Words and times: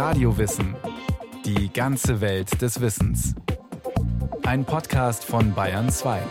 Radiowissen. 0.00 0.74
Die 1.44 1.70
ganze 1.70 2.22
Welt 2.22 2.62
des 2.62 2.80
Wissens. 2.80 3.34
Ein 4.44 4.64
Podcast 4.64 5.26
von 5.26 5.52
Bayern 5.52 5.90
2. 5.90 6.22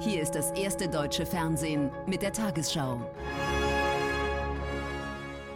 Hier 0.00 0.22
ist 0.22 0.34
das 0.34 0.50
erste 0.52 0.88
deutsche 0.88 1.26
Fernsehen 1.26 1.90
mit 2.06 2.22
der 2.22 2.32
Tagesschau. 2.32 3.06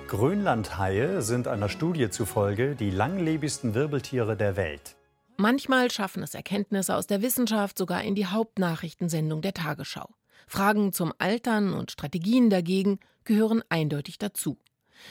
Grönlandhaie 0.09 1.23
sind 1.23 1.49
einer 1.49 1.71
Studie 1.71 2.11
zufolge 2.11 2.75
die 2.75 2.91
langlebigsten 2.91 3.73
Wirbeltiere 3.73 4.37
der 4.37 4.55
Welt. 4.57 4.97
Manchmal 5.39 5.91
schaffen 5.91 6.23
es 6.23 6.35
Erkenntnisse 6.35 6.95
aus 6.95 7.07
der 7.07 7.23
Wissenschaft 7.23 7.79
sogar 7.79 8.03
in 8.03 8.15
die 8.15 8.27
Hauptnachrichtensendung 8.27 9.41
der 9.41 9.55
Tagesschau. 9.55 10.11
Fragen 10.49 10.93
zum 10.93 11.13
Altern 11.19 11.73
und 11.75 11.91
Strategien 11.93 12.51
dagegen 12.51 12.99
gehören 13.25 13.63
eindeutig 13.69 14.19
dazu. 14.19 14.59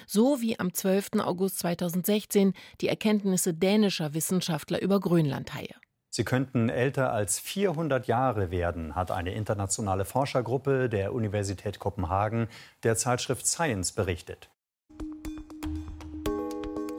So 0.05 0.41
wie 0.41 0.59
am 0.59 0.73
12. 0.73 1.19
August 1.19 1.59
2016 1.59 2.53
die 2.81 2.89
Erkenntnisse 2.89 3.53
dänischer 3.53 4.13
Wissenschaftler 4.13 4.81
über 4.81 4.99
Grönlandhaie. 4.99 5.75
Sie 6.09 6.23
könnten 6.23 6.69
älter 6.69 7.13
als 7.13 7.39
400 7.39 8.07
Jahre 8.07 8.49
werden, 8.49 8.95
hat 8.95 9.11
eine 9.11 9.33
internationale 9.33 10.03
Forschergruppe 10.03 10.89
der 10.89 11.13
Universität 11.13 11.79
Kopenhagen 11.79 12.47
der 12.83 12.95
Zeitschrift 12.95 13.45
Science 13.45 13.91
berichtet. 13.91 14.49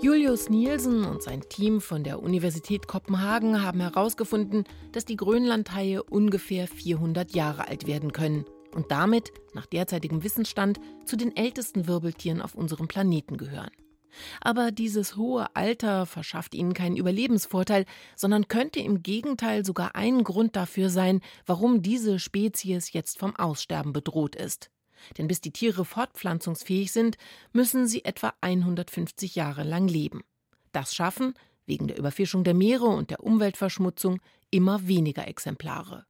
Julius 0.00 0.48
Nielsen 0.48 1.04
und 1.04 1.24
sein 1.24 1.40
Team 1.48 1.80
von 1.80 2.04
der 2.04 2.22
Universität 2.22 2.86
Kopenhagen 2.86 3.64
haben 3.64 3.80
herausgefunden, 3.80 4.62
dass 4.92 5.04
die 5.04 5.16
Grönlandhaie 5.16 6.04
ungefähr 6.04 6.68
400 6.68 7.34
Jahre 7.34 7.66
alt 7.66 7.88
werden 7.88 8.12
können 8.12 8.44
und 8.72 8.92
damit, 8.92 9.32
nach 9.54 9.66
derzeitigem 9.66 10.22
Wissensstand, 10.22 10.78
zu 11.04 11.16
den 11.16 11.36
ältesten 11.36 11.88
Wirbeltieren 11.88 12.40
auf 12.40 12.54
unserem 12.54 12.86
Planeten 12.86 13.38
gehören. 13.38 13.70
Aber 14.40 14.70
dieses 14.70 15.16
hohe 15.16 15.46
Alter 15.56 16.06
verschafft 16.06 16.54
ihnen 16.54 16.74
keinen 16.74 16.96
Überlebensvorteil, 16.96 17.84
sondern 18.14 18.46
könnte 18.46 18.78
im 18.78 19.02
Gegenteil 19.02 19.64
sogar 19.64 19.96
ein 19.96 20.22
Grund 20.22 20.54
dafür 20.54 20.90
sein, 20.90 21.22
warum 21.44 21.82
diese 21.82 22.20
Spezies 22.20 22.92
jetzt 22.92 23.18
vom 23.18 23.34
Aussterben 23.34 23.92
bedroht 23.92 24.36
ist. 24.36 24.70
Denn 25.16 25.28
bis 25.28 25.40
die 25.40 25.52
Tiere 25.52 25.84
fortpflanzungsfähig 25.84 26.92
sind, 26.92 27.16
müssen 27.52 27.86
sie 27.86 28.04
etwa 28.04 28.32
150 28.40 29.34
Jahre 29.34 29.62
lang 29.62 29.88
leben. 29.88 30.22
Das 30.72 30.94
schaffen, 30.94 31.34
wegen 31.66 31.86
der 31.86 31.98
Überfischung 31.98 32.44
der 32.44 32.54
Meere 32.54 32.86
und 32.86 33.10
der 33.10 33.22
Umweltverschmutzung, 33.22 34.20
immer 34.50 34.86
weniger 34.88 35.28
Exemplare. 35.28 36.06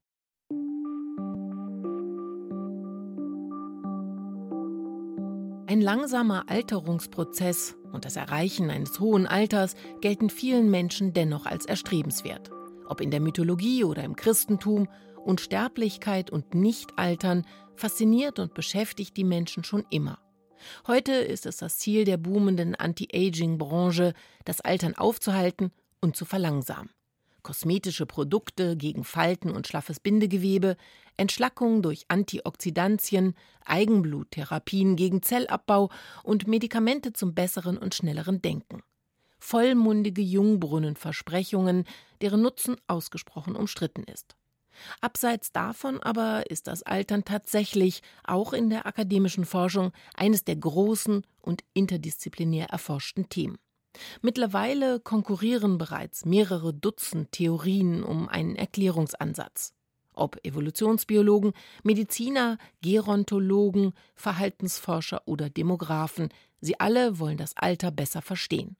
Ein 5.66 5.82
langsamer 5.82 6.44
Alterungsprozess 6.48 7.76
und 7.92 8.06
das 8.06 8.16
Erreichen 8.16 8.70
eines 8.70 9.00
hohen 9.00 9.26
Alters 9.26 9.74
gelten 10.00 10.30
vielen 10.30 10.70
Menschen 10.70 11.12
dennoch 11.12 11.44
als 11.44 11.66
erstrebenswert. 11.66 12.50
Ob 12.86 13.02
in 13.02 13.10
der 13.10 13.20
Mythologie 13.20 13.84
oder 13.84 14.02
im 14.02 14.16
Christentum, 14.16 14.88
Unsterblichkeit 15.28 16.30
und 16.30 16.54
Nichtaltern 16.54 17.46
fasziniert 17.76 18.38
und 18.38 18.54
beschäftigt 18.54 19.14
die 19.18 19.24
Menschen 19.24 19.62
schon 19.62 19.84
immer. 19.90 20.18
Heute 20.86 21.12
ist 21.12 21.44
es 21.44 21.58
das 21.58 21.76
Ziel 21.76 22.06
der 22.06 22.16
boomenden 22.16 22.74
Anti-Aging-Branche, 22.74 24.14
das 24.46 24.62
Altern 24.62 24.94
aufzuhalten 24.94 25.70
und 26.00 26.16
zu 26.16 26.24
verlangsamen. 26.24 26.88
Kosmetische 27.42 28.06
Produkte 28.06 28.74
gegen 28.76 29.04
Falten 29.04 29.50
und 29.50 29.68
schlaffes 29.68 30.00
Bindegewebe, 30.00 30.78
Entschlackung 31.18 31.82
durch 31.82 32.06
Antioxidantien, 32.08 33.34
Eigenbluttherapien 33.66 34.96
gegen 34.96 35.22
Zellabbau 35.22 35.90
und 36.24 36.48
Medikamente 36.48 37.12
zum 37.12 37.34
besseren 37.34 37.76
und 37.76 37.94
schnelleren 37.94 38.40
Denken. 38.40 38.82
Vollmundige 39.38 40.22
Jungbrunnenversprechungen, 40.22 41.84
deren 42.22 42.40
Nutzen 42.40 42.76
ausgesprochen 42.86 43.56
umstritten 43.56 44.04
ist. 44.04 44.37
Abseits 45.00 45.52
davon 45.52 46.02
aber 46.02 46.50
ist 46.50 46.66
das 46.66 46.82
Altern 46.82 47.24
tatsächlich 47.24 48.02
auch 48.24 48.52
in 48.52 48.70
der 48.70 48.86
akademischen 48.86 49.44
Forschung 49.44 49.92
eines 50.14 50.44
der 50.44 50.56
großen 50.56 51.24
und 51.40 51.64
interdisziplinär 51.74 52.66
erforschten 52.70 53.28
Themen. 53.28 53.58
Mittlerweile 54.20 55.00
konkurrieren 55.00 55.78
bereits 55.78 56.24
mehrere 56.24 56.72
Dutzend 56.72 57.32
Theorien 57.32 58.02
um 58.02 58.28
einen 58.28 58.56
Erklärungsansatz. 58.56 59.72
Ob 60.12 60.44
Evolutionsbiologen, 60.44 61.52
Mediziner, 61.84 62.58
Gerontologen, 62.82 63.92
Verhaltensforscher 64.14 65.22
oder 65.26 65.48
Demografen, 65.48 66.28
sie 66.60 66.78
alle 66.80 67.18
wollen 67.18 67.36
das 67.36 67.56
Alter 67.56 67.90
besser 67.90 68.20
verstehen. 68.20 68.76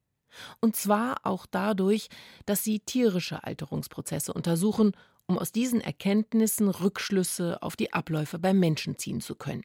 Und 0.61 0.77
zwar 0.77 1.25
auch 1.25 1.47
dadurch, 1.47 2.09
dass 2.45 2.63
sie 2.63 2.81
tierische 2.81 3.45
Alterungsprozesse 3.45 4.33
untersuchen 4.33 4.93
um 5.29 5.39
aus 5.39 5.53
diesen 5.53 5.81
Erkenntnissen 5.81 6.69
Rückschlüsse 6.69 7.63
auf 7.63 7.77
die 7.77 7.93
Abläufe 7.93 8.39
beim 8.39 8.59
Menschen 8.59 8.99
ziehen 8.99 9.21
zu 9.21 9.37
können. 9.37 9.63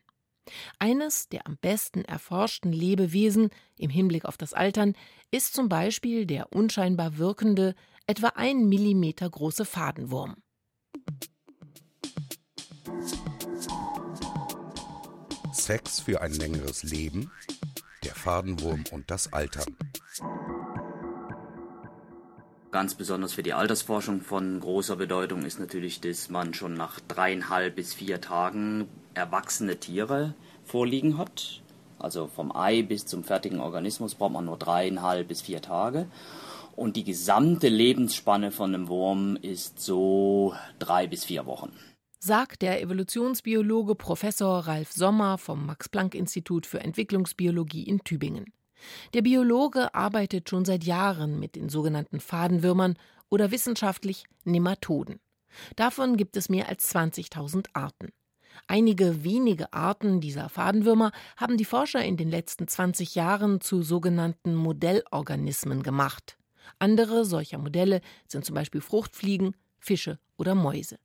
Eines 0.78 1.30
der 1.30 1.48
am 1.48 1.58
besten 1.58 2.04
erforschten 2.04 2.74
Lebewesen 2.74 3.50
im 3.78 3.90
Hinblick 3.90 4.26
auf 4.26 4.38
das 4.38 4.54
Altern 4.54 4.94
ist 5.32 5.54
zum 5.54 5.70
Beispiel 5.70 6.26
der 6.26 6.52
unscheinbar 6.52 7.18
wirkende, 7.18 7.76
etwa 8.08 8.28
ein 8.36 8.68
Millimeter 8.68 9.30
große 9.30 9.64
Fadenwurm. 9.64 10.36
Sex 15.54 16.02
für 16.02 16.20
ein 16.20 16.34
längeres 16.34 16.84
Leben, 16.84 17.32
der 18.04 18.14
Fadenwurm 18.14 18.84
und 18.92 19.10
das 19.10 19.32
Altern. 19.32 19.78
Ganz 22.74 22.96
besonders 22.96 23.34
für 23.34 23.44
die 23.44 23.54
Altersforschung 23.54 24.22
von 24.22 24.60
großer 24.60 24.96
Bedeutung 24.96 25.46
ist 25.46 25.60
natürlich, 25.60 26.02
dass 26.02 26.32
man 26.32 26.56
schon 26.56 26.74
nach 26.74 27.00
dreieinhalb 27.02 27.76
bis 27.76 27.94
vier 27.94 28.20
Tagen 28.20 28.88
erwachsene 29.14 29.80
Tiere 29.80 30.34
vorliegen 30.64 31.20
hat. 31.20 31.62
Also 32.00 32.26
vom 32.26 32.52
Ei 32.52 32.82
bis 32.82 33.06
zum 33.06 33.24
fertigen 33.24 33.60
Organismus 33.60 34.16
braucht 34.16 34.34
man 34.34 34.46
nur 34.46 34.58
dreieinhalb 34.58 35.28
bis 35.28 35.44
vier 35.44 35.62
Tage. 35.62 36.08
Und 36.76 36.96
die 36.96 37.04
gesamte 37.04 37.68
Lebensspanne 37.68 38.50
von 38.50 38.74
einem 38.74 38.88
Wurm 38.88 39.36
ist 39.36 39.80
so 39.80 40.56
drei 40.80 41.06
bis 41.06 41.26
vier 41.26 41.46
Wochen. 41.46 41.74
Sagt 42.18 42.64
der 42.64 42.82
Evolutionsbiologe 42.82 43.94
Professor 43.94 44.62
Ralf 44.62 44.92
Sommer 44.92 45.38
vom 45.38 45.68
Max-Planck-Institut 45.68 46.66
für 46.66 46.80
Entwicklungsbiologie 46.80 47.84
in 47.84 48.04
Tübingen. 48.04 48.52
Der 49.14 49.22
Biologe 49.22 49.94
arbeitet 49.94 50.50
schon 50.50 50.66
seit 50.66 50.84
Jahren 50.84 51.40
mit 51.40 51.56
den 51.56 51.70
sogenannten 51.70 52.20
Fadenwürmern 52.20 52.98
oder 53.30 53.52
wissenschaftlich 53.52 54.26
Nematoden. 54.44 55.20
Davon 55.76 56.18
gibt 56.18 56.38
es 56.38 56.50
mehr 56.50 56.70
als 56.70 56.94
20.000 56.94 57.68
Arten. 57.74 58.10
Einige 58.68 59.24
wenige 59.24 59.74
Arten 59.74 60.22
dieser 60.22 60.50
Fadenwürmer 60.50 61.12
haben 61.38 61.58
die 61.58 61.66
Forscher 61.66 62.04
in 62.04 62.18
den 62.18 62.30
letzten 62.30 62.68
20 62.68 63.16
Jahren 63.16 63.62
zu 63.62 63.82
sogenannten 63.82 64.56
Modellorganismen 64.56 65.84
gemacht. 65.84 66.38
Andere 66.80 67.26
solcher 67.26 67.58
Modelle 67.58 68.02
sind 68.28 68.46
zum 68.46 68.56
Beispiel 68.56 68.82
Fruchtfliegen, 68.82 69.56
Fische 69.80 70.20
oder 70.38 70.56
Mäuse. 70.56 70.98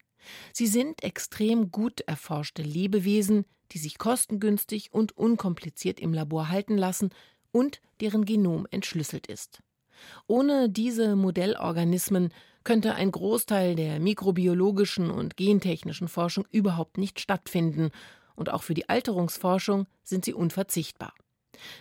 Sie 0.52 0.66
sind 0.66 1.02
extrem 1.02 1.70
gut 1.70 2.00
erforschte 2.02 2.62
Lebewesen, 2.62 3.44
die 3.72 3.78
sich 3.78 3.98
kostengünstig 3.98 4.92
und 4.92 5.16
unkompliziert 5.16 6.00
im 6.00 6.12
Labor 6.12 6.48
halten 6.48 6.76
lassen 6.76 7.10
und 7.53 7.81
deren 8.00 8.25
Genom 8.25 8.66
entschlüsselt 8.70 9.26
ist. 9.26 9.60
Ohne 10.26 10.69
diese 10.69 11.16
Modellorganismen 11.16 12.32
könnte 12.64 12.94
ein 12.94 13.10
Großteil 13.10 13.75
der 13.75 13.98
mikrobiologischen 14.00 15.10
und 15.10 15.36
gentechnischen 15.36 16.08
Forschung 16.08 16.44
überhaupt 16.50 16.98
nicht 16.98 17.20
stattfinden, 17.20 17.91
und 18.34 18.50
auch 18.50 18.62
für 18.62 18.75
die 18.75 18.88
Alterungsforschung 18.88 19.87
sind 20.05 20.25
sie 20.25 20.32
unverzichtbar. 20.32 21.12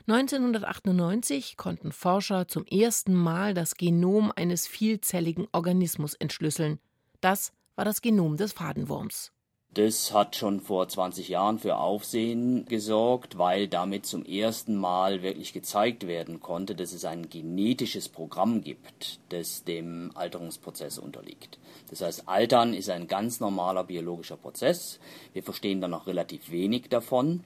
1998 0.07 1.55
konnten 1.55 1.91
Forscher 1.91 2.47
zum 2.47 2.65
ersten 2.65 3.13
Mal 3.13 3.53
das 3.53 3.75
Genom 3.75 4.31
eines 4.35 4.65
vielzelligen 4.65 5.47
Organismus 5.51 6.15
entschlüsseln. 6.15 6.79
Das 7.21 7.51
war 7.75 7.85
das 7.85 8.01
Genom 8.01 8.37
des 8.37 8.53
Fadenwurms. 8.53 9.31
Das 9.77 10.11
hat 10.11 10.35
schon 10.35 10.59
vor 10.59 10.87
20 10.89 11.29
Jahren 11.29 11.59
für 11.59 11.77
Aufsehen 11.77 12.65
gesorgt, 12.65 13.37
weil 13.37 13.67
damit 13.67 14.07
zum 14.07 14.25
ersten 14.25 14.75
Mal 14.75 15.21
wirklich 15.21 15.53
gezeigt 15.53 16.07
werden 16.07 16.39
konnte, 16.39 16.73
dass 16.73 16.93
es 16.93 17.05
ein 17.05 17.29
genetisches 17.29 18.09
Programm 18.09 18.63
gibt, 18.63 19.19
das 19.29 19.65
dem 19.65 20.09
Alterungsprozess 20.15 20.97
unterliegt. 20.97 21.59
Das 21.91 22.01
heißt, 22.01 22.27
Altern 22.27 22.73
ist 22.73 22.89
ein 22.89 23.05
ganz 23.05 23.39
normaler 23.39 23.83
biologischer 23.83 24.37
Prozess. 24.37 24.99
Wir 25.33 25.43
verstehen 25.43 25.79
da 25.79 25.87
noch 25.87 26.07
relativ 26.07 26.49
wenig 26.49 26.89
davon, 26.89 27.43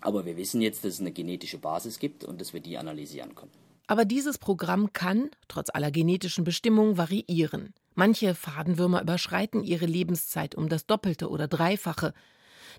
aber 0.00 0.24
wir 0.24 0.36
wissen 0.36 0.62
jetzt, 0.62 0.84
dass 0.84 0.94
es 0.94 1.00
eine 1.00 1.10
genetische 1.10 1.58
Basis 1.58 1.98
gibt 1.98 2.22
und 2.22 2.40
dass 2.40 2.54
wir 2.54 2.60
die 2.60 2.78
analysieren 2.78 3.34
können. 3.34 3.50
Aber 3.88 4.04
dieses 4.04 4.38
Programm 4.38 4.92
kann, 4.92 5.30
trotz 5.48 5.70
aller 5.70 5.90
genetischen 5.90 6.44
Bestimmungen, 6.44 6.96
variieren. 6.96 7.74
Manche 7.98 8.34
Fadenwürmer 8.34 9.00
überschreiten 9.00 9.64
ihre 9.64 9.86
Lebenszeit 9.86 10.54
um 10.54 10.68
das 10.68 10.86
Doppelte 10.86 11.30
oder 11.30 11.48
Dreifache. 11.48 12.12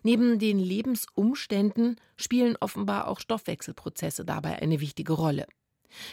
Neben 0.03 0.37
den 0.37 0.59
Lebensumständen 0.59 1.95
spielen 2.15 2.55
offenbar 2.59 3.07
auch 3.07 3.19
Stoffwechselprozesse 3.19 4.23
dabei 4.25 4.61
eine 4.61 4.79
wichtige 4.79 5.13
Rolle. 5.13 5.47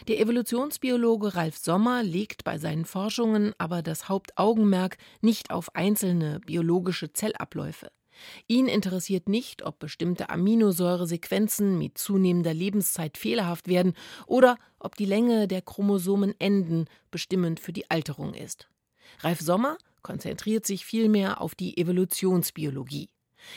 Der 0.09 0.21
Evolutionsbiologe 0.21 1.35
Ralf 1.35 1.59
Sommer 1.59 2.03
legt 2.03 2.45
bei 2.45 2.57
seinen 2.57 2.87
Forschungen 2.87 3.53
aber 3.59 3.83
das 3.83 4.09
Hauptaugenmerk 4.09 4.97
nicht 5.21 5.51
auf 5.51 5.75
einzelne 5.75 6.41
biologische 6.41 7.13
Zellabläufe. 7.13 7.91
Ihn 8.47 8.69
interessiert 8.69 9.29
nicht, 9.29 9.67
ob 9.67 9.81
bestimmte 9.81 10.31
Aminosäuresequenzen 10.31 11.77
mit 11.77 11.99
zunehmender 11.99 12.55
Lebenszeit 12.55 13.19
fehlerhaft 13.19 13.69
werden 13.69 13.93
oder 14.27 14.57
ob 14.79 14.97
die 14.97 15.05
Länge 15.05 15.47
der 15.47 15.61
Chromosomenenden 15.61 16.89
bestimmend 17.11 17.61
für 17.61 17.75
die 17.75 17.91
Alterung 17.91 18.33
ist. 18.33 18.69
Ralf 19.21 19.41
Sommer 19.41 19.79
konzentriert 20.03 20.67
sich 20.67 20.85
vielmehr 20.85 21.41
auf 21.41 21.55
die 21.55 21.79
Evolutionsbiologie. 21.79 23.09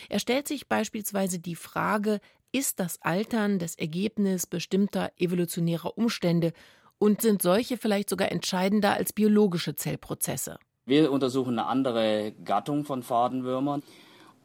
Er 0.09 0.19
stellt 0.19 0.48
sich 0.48 0.68
beispielsweise 0.68 1.39
die 1.39 1.56
Frage, 1.56 2.19
ist 2.51 2.80
das 2.80 3.01
Altern 3.01 3.59
das 3.59 3.75
Ergebnis 3.75 4.48
bestimmter 4.48 5.12
evolutionärer 5.18 5.98
Umstände 5.98 6.54
und 6.98 7.21
sind 7.21 7.42
solche 7.42 7.77
vielleicht 7.77 8.09
sogar 8.09 8.31
entscheidender 8.31 8.94
als 8.94 9.13
biologische 9.13 9.75
Zellprozesse? 9.75 10.57
Wir 10.86 11.12
untersuchen 11.12 11.59
eine 11.59 11.68
andere 11.68 12.33
Gattung 12.44 12.86
von 12.86 13.04
Fadenwürmern. 13.04 13.83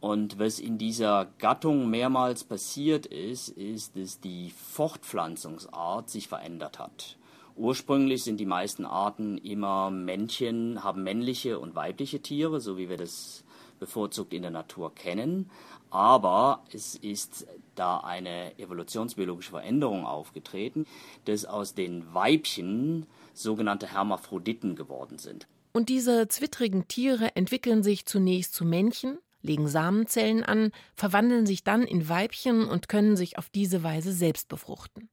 Und 0.01 0.41
was 0.41 0.59
in 0.59 0.79
dieser 0.79 1.27
Gattung 1.39 1.89
mehrmals 1.89 2.43
passiert 2.43 3.07
ist, 3.07 3.51
ist, 3.51 3.97
dass 3.97 4.21
die 4.21 4.51
Fortpflanzungsart 4.51 6.11
sich 6.11 6.27
verändert 6.27 6.81
hat. 6.81 7.17
Ursprünglich 7.57 8.25
sind 8.25 8.39
die 8.39 8.47
meisten 8.47 8.85
Arten 8.85 9.39
immer 9.39 9.91
Männchen, 9.91 10.83
haben 10.83 11.03
männliche 11.03 11.59
und 11.59 11.75
weibliche 11.75 12.21
Tiere, 12.21 12.61
so 12.61 12.79
wie 12.79 12.89
wir 12.89 12.97
das 12.97 13.45
bevorzugt 13.79 14.33
in 14.33 14.43
der 14.43 14.51
Natur 14.51 14.95
kennen. 14.95 15.51
Aber 15.91 16.65
es 16.73 16.95
ist 16.95 17.47
da 17.75 17.99
eine 17.99 18.59
evolutionsbiologische 18.59 19.51
Veränderung 19.51 20.07
aufgetreten, 20.07 20.87
dass 21.27 21.45
aus 21.45 21.75
den 21.75 22.15
Weibchen 22.15 23.07
sogenannte 23.35 23.93
Hermaphroditen 23.93 24.75
geworden 24.75 25.19
sind. 25.19 25.47
Und 25.75 25.89
diese 25.89 26.29
zwittrigen 26.29 26.89
Tiere 26.89 27.37
entwickeln 27.37 27.83
sich 27.83 28.07
zunächst 28.07 28.55
zu 28.55 28.65
Männchen, 28.65 29.19
legen 29.43 29.69
Samenzellen 29.69 30.45
an, 30.45 30.71
verwandeln 30.95 31.45
sich 31.45 31.65
dann 31.65 31.83
in 31.83 32.09
Weibchen 32.09 32.67
und 32.67 32.89
können 32.89 33.17
sich 33.17 33.37
auf 33.37 33.51
diese 33.51 33.83
Weise 33.83 34.13
selbst 34.13 34.49
befruchten. 34.49 35.11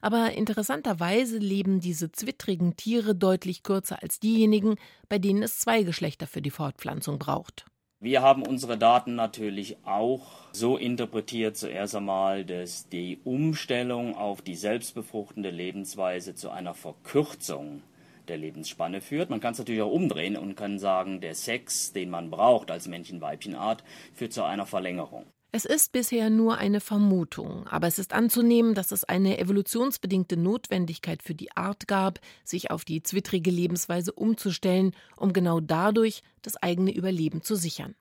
Aber 0.00 0.32
interessanterweise 0.32 1.38
leben 1.38 1.80
diese 1.80 2.12
zwittrigen 2.12 2.76
Tiere 2.76 3.14
deutlich 3.14 3.62
kürzer 3.62 4.02
als 4.02 4.20
diejenigen, 4.20 4.76
bei 5.08 5.18
denen 5.18 5.42
es 5.42 5.58
zwei 5.60 5.82
Geschlechter 5.82 6.26
für 6.26 6.42
die 6.42 6.50
Fortpflanzung 6.50 7.18
braucht. 7.18 7.66
Wir 7.98 8.20
haben 8.20 8.42
unsere 8.42 8.76
Daten 8.76 9.14
natürlich 9.14 9.78
auch 9.84 10.26
so 10.52 10.76
interpretiert 10.76 11.56
zuerst 11.56 11.96
einmal, 11.96 12.44
dass 12.44 12.90
die 12.90 13.20
Umstellung 13.24 14.14
auf 14.14 14.42
die 14.42 14.54
selbstbefruchtende 14.54 15.50
Lebensweise 15.50 16.34
zu 16.34 16.50
einer 16.50 16.74
Verkürzung 16.74 17.82
der 18.28 18.36
Lebensspanne 18.36 19.00
führt. 19.00 19.30
Man 19.30 19.40
kann 19.40 19.52
es 19.52 19.58
natürlich 19.58 19.80
auch 19.80 19.90
umdrehen 19.90 20.36
und 20.36 20.56
kann 20.56 20.78
sagen, 20.78 21.20
der 21.20 21.34
Sex, 21.34 21.92
den 21.92 22.10
man 22.10 22.30
braucht 22.30 22.70
als 22.70 22.86
Männchen-Weibchen-Art, 22.86 23.82
führt 24.12 24.32
zu 24.32 24.42
einer 24.42 24.66
Verlängerung. 24.66 25.26
Es 25.52 25.64
ist 25.64 25.92
bisher 25.92 26.28
nur 26.28 26.58
eine 26.58 26.80
Vermutung, 26.80 27.66
aber 27.68 27.86
es 27.86 27.98
ist 27.98 28.12
anzunehmen, 28.12 28.74
dass 28.74 28.90
es 28.90 29.04
eine 29.04 29.38
evolutionsbedingte 29.38 30.36
Notwendigkeit 30.36 31.22
für 31.22 31.34
die 31.34 31.56
Art 31.56 31.88
gab, 31.88 32.20
sich 32.44 32.70
auf 32.70 32.84
die 32.84 33.02
zwittrige 33.02 33.50
Lebensweise 33.50 34.12
umzustellen, 34.12 34.94
um 35.16 35.32
genau 35.32 35.60
dadurch 35.60 36.22
das 36.42 36.56
eigene 36.56 36.92
Überleben 36.92 37.42
zu 37.42 37.54
sichern. 37.54 37.94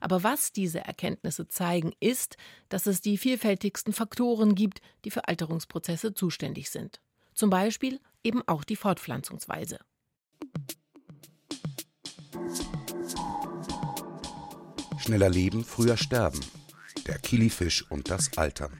Aber 0.00 0.22
was 0.22 0.52
diese 0.52 0.78
Erkenntnisse 0.78 1.48
zeigen, 1.48 1.92
ist, 2.00 2.38
dass 2.70 2.86
es 2.86 3.02
die 3.02 3.18
vielfältigsten 3.18 3.92
Faktoren 3.92 4.54
gibt, 4.54 4.80
die 5.04 5.10
für 5.10 5.28
Alterungsprozesse 5.28 6.14
zuständig 6.14 6.70
sind. 6.70 7.00
Zum 7.34 7.50
Beispiel 7.50 8.00
eben 8.24 8.42
auch 8.46 8.64
die 8.64 8.76
Fortpflanzungsweise. 8.76 9.80
Schneller 14.98 15.28
leben, 15.28 15.62
früher 15.62 15.98
sterben 15.98 16.40
der 17.06 17.18
Kilifisch 17.18 17.84
und 17.88 18.10
das 18.10 18.36
Altern. 18.36 18.72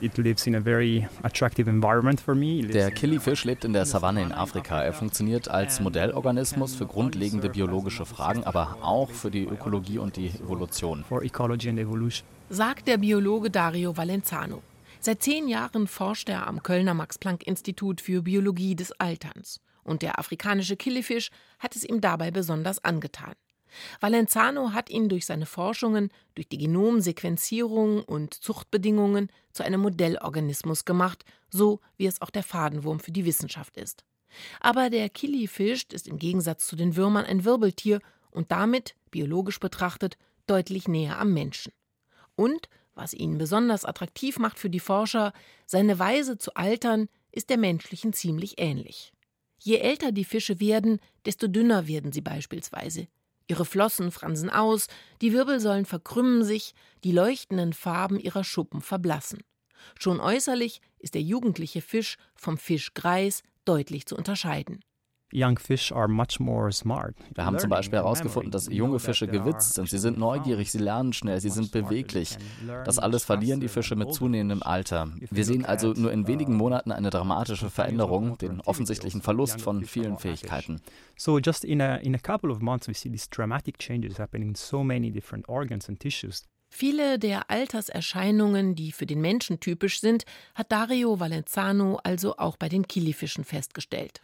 Der 0.00 0.10
Killifisch 2.92 3.44
lebt 3.44 3.64
in 3.64 3.72
der 3.72 3.84
Savanne 3.84 4.22
in 4.22 4.32
Afrika. 4.32 4.80
Er 4.80 4.92
funktioniert 4.92 5.48
als 5.48 5.80
Modellorganismus 5.80 6.76
für 6.76 6.86
grundlegende 6.86 7.50
biologische 7.50 8.06
Fragen, 8.06 8.44
aber 8.44 8.78
auch 8.80 9.10
für 9.10 9.30
die 9.30 9.44
Ökologie 9.44 9.98
und 9.98 10.16
die 10.16 10.28
Evolution. 10.28 11.04
Sagt 12.48 12.86
der 12.86 12.98
Biologe 12.98 13.50
Dario 13.50 13.96
Valenzano. 13.96 14.62
Seit 15.00 15.22
zehn 15.22 15.48
Jahren 15.48 15.86
forscht 15.86 16.28
er 16.28 16.46
am 16.46 16.62
Kölner 16.62 16.94
Max-Planck-Institut 16.94 18.00
für 18.00 18.22
Biologie 18.22 18.76
des 18.76 18.92
Alterns 19.00 19.60
und 19.88 20.02
der 20.02 20.18
afrikanische 20.18 20.76
Killifisch 20.76 21.30
hat 21.58 21.74
es 21.74 21.84
ihm 21.84 22.00
dabei 22.00 22.30
besonders 22.30 22.82
angetan. 22.84 23.34
Valenzano 24.00 24.72
hat 24.72 24.90
ihn 24.90 25.08
durch 25.08 25.26
seine 25.26 25.46
Forschungen, 25.46 26.10
durch 26.34 26.48
die 26.48 26.58
Genomsequenzierung 26.58 28.02
und 28.02 28.34
Zuchtbedingungen 28.34 29.30
zu 29.52 29.62
einem 29.62 29.80
Modellorganismus 29.80 30.84
gemacht, 30.84 31.24
so 31.50 31.80
wie 31.96 32.06
es 32.06 32.22
auch 32.22 32.30
der 32.30 32.42
Fadenwurm 32.42 33.00
für 33.00 33.12
die 33.12 33.24
Wissenschaft 33.24 33.76
ist. 33.76 34.04
Aber 34.60 34.90
der 34.90 35.08
Killifisch 35.08 35.84
ist 35.92 36.06
im 36.06 36.18
Gegensatz 36.18 36.66
zu 36.66 36.76
den 36.76 36.96
Würmern 36.96 37.24
ein 37.24 37.44
Wirbeltier 37.44 38.00
und 38.30 38.50
damit, 38.52 38.94
biologisch 39.10 39.60
betrachtet, 39.60 40.16
deutlich 40.46 40.88
näher 40.88 41.18
am 41.18 41.32
Menschen. 41.32 41.72
Und, 42.36 42.68
was 42.94 43.14
ihn 43.14 43.38
besonders 43.38 43.84
attraktiv 43.84 44.38
macht 44.38 44.58
für 44.58 44.70
die 44.70 44.80
Forscher, 44.80 45.32
seine 45.66 45.98
Weise 45.98 46.38
zu 46.38 46.54
altern 46.54 47.08
ist 47.32 47.50
der 47.50 47.58
menschlichen 47.58 48.12
ziemlich 48.12 48.58
ähnlich. 48.58 49.12
Je 49.58 49.78
älter 49.78 50.12
die 50.12 50.24
Fische 50.24 50.60
werden, 50.60 51.00
desto 51.26 51.48
dünner 51.48 51.86
werden 51.86 52.12
sie 52.12 52.20
beispielsweise. 52.20 53.08
Ihre 53.48 53.64
Flossen 53.64 54.10
fransen 54.10 54.50
aus, 54.50 54.88
die 55.22 55.32
Wirbelsäulen 55.32 55.86
verkrümmen 55.86 56.44
sich, 56.44 56.74
die 57.02 57.12
leuchtenden 57.12 57.72
Farben 57.72 58.20
ihrer 58.20 58.44
Schuppen 58.44 58.82
verblassen. 58.82 59.42
Schon 59.98 60.20
äußerlich 60.20 60.80
ist 60.98 61.14
der 61.14 61.22
jugendliche 61.22 61.80
Fisch 61.80 62.18
vom 62.34 62.58
Fischgreis 62.58 63.42
deutlich 63.64 64.06
zu 64.06 64.16
unterscheiden. 64.16 64.80
Wir 65.30 65.44
haben 67.44 67.58
zum 67.58 67.70
Beispiel 67.70 67.98
herausgefunden, 67.98 68.50
dass 68.50 68.66
junge 68.66 68.98
Fische 68.98 69.28
gewitzt 69.28 69.74
sind. 69.74 69.90
Sie 69.90 69.98
sind 69.98 70.18
neugierig, 70.18 70.70
sie 70.70 70.78
lernen 70.78 71.12
schnell, 71.12 71.38
sie 71.40 71.50
sind 71.50 71.70
beweglich. 71.70 72.38
Das 72.84 72.98
alles 72.98 73.24
verlieren 73.24 73.60
die 73.60 73.68
Fische 73.68 73.94
mit 73.94 74.14
zunehmendem 74.14 74.62
Alter. 74.62 75.08
Wir 75.18 75.44
sehen 75.44 75.66
also 75.66 75.92
nur 75.92 76.12
in 76.12 76.26
wenigen 76.26 76.56
Monaten 76.56 76.92
eine 76.92 77.10
dramatische 77.10 77.68
Veränderung, 77.68 78.38
den 78.38 78.60
offensichtlichen 78.62 79.20
Verlust 79.20 79.60
von 79.60 79.84
vielen 79.84 80.16
Fähigkeiten. 80.18 80.80
So 81.16 81.38
just 81.38 81.64
in 81.64 81.80
a, 81.82 81.96
in 81.96 82.14
a 82.14 82.18
couple 82.18 82.50
of 82.50 82.60
months 82.60 82.88
we 82.88 82.94
see 82.94 83.10
these 83.10 83.28
dramatic 83.28 83.78
changes 83.78 84.18
happening 84.18 84.48
in 84.50 84.54
so 84.54 84.82
many 84.82 85.10
different 85.10 85.48
organs 85.48 85.88
and 85.88 86.00
tissues. 86.00 86.44
Viele 86.70 87.18
der 87.18 87.50
Alterserscheinungen, 87.50 88.74
die 88.74 88.92
für 88.92 89.06
den 89.06 89.20
Menschen 89.20 89.58
typisch 89.58 90.00
sind, 90.00 90.24
hat 90.54 90.70
Dario 90.70 91.18
Valenzano 91.18 91.98
also 92.04 92.36
auch 92.36 92.56
bei 92.56 92.68
den 92.68 92.86
Kilifischen 92.86 93.44
festgestellt. 93.44 94.20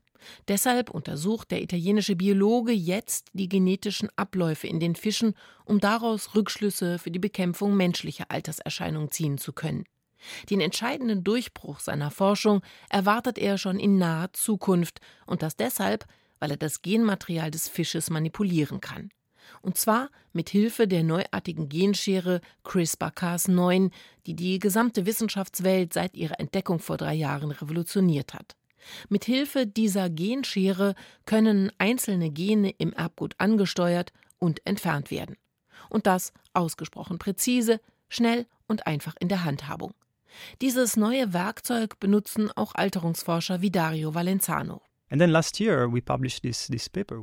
Deshalb 0.49 0.91
untersucht 0.91 1.51
der 1.51 1.63
italienische 1.63 2.17
Biologe 2.17 2.73
jetzt 2.73 3.29
die 3.33 3.49
genetischen 3.49 4.09
Abläufe 4.17 4.67
in 4.67 4.81
den 4.81 4.95
Fischen, 4.95 5.35
um 5.65 5.81
daraus 5.81 6.35
Rückschlüsse 6.35 6.99
für 6.99 7.11
die 7.11 7.19
Bekämpfung 7.19 7.77
menschlicher 7.77 8.27
Alterserscheinungen 8.29 9.11
ziehen 9.11 9.39
zu 9.39 9.53
können. 9.53 9.85
Den 10.51 10.61
entscheidenden 10.61 11.25
Durchbruch 11.25 11.81
seiner 11.81 12.11
Forschung 12.11 12.63
erwartet 12.89 13.39
er 13.39 13.59
schon 13.59 13.79
in 13.79 13.99
naher 13.99 14.33
Zukunft 14.33 15.01
und 15.27 15.43
das 15.43 15.57
deshalb, 15.57 16.07
weil 16.39 16.53
er 16.53 16.57
das 16.57 16.83
Genmaterial 16.83 17.51
des 17.51 17.69
Fisches 17.69 18.11
manipulieren 18.11 18.81
kann. 18.81 19.11
Und 19.61 19.77
zwar 19.77 20.11
mit 20.33 20.49
Hilfe 20.49 20.89
der 20.89 21.03
neuartigen 21.03 21.69
Genschere 21.69 22.41
CRISPR-Cas9, 22.65 23.91
die 24.27 24.35
die 24.35 24.59
gesamte 24.59 25.07
Wissenschaftswelt 25.07 25.93
seit 25.93 26.17
ihrer 26.17 26.41
Entdeckung 26.41 26.79
vor 26.79 26.97
drei 26.97 27.15
Jahren 27.15 27.51
revolutioniert 27.51 28.35
hat. 28.35 28.57
Mithilfe 29.09 29.67
dieser 29.67 30.11
Genschere 30.11 30.95
können 31.27 31.71
einzelne 31.79 32.31
Gene 32.31 32.71
im 32.71 32.93
Erbgut 32.93 33.35
angesteuert 33.39 34.13
und 34.39 34.65
entfernt 34.67 35.11
werden. 35.11 35.37
Und 35.89 36.07
das 36.07 36.33
ausgesprochen 36.53 37.19
präzise, 37.19 37.81
schnell 38.09 38.47
und 38.67 38.87
einfach 38.87 39.15
in 39.21 39.29
der 39.29 39.45
Handhabung. 39.45 39.95
Dieses 40.61 40.97
neue 40.97 41.33
Werkzeug 41.33 42.01
benutzen 42.01 42.51
auch 42.55 42.75
Alterungsforscher 42.75 43.61
wie 43.61 43.71
Dario 43.71 44.15
Valenzano. 44.15 44.83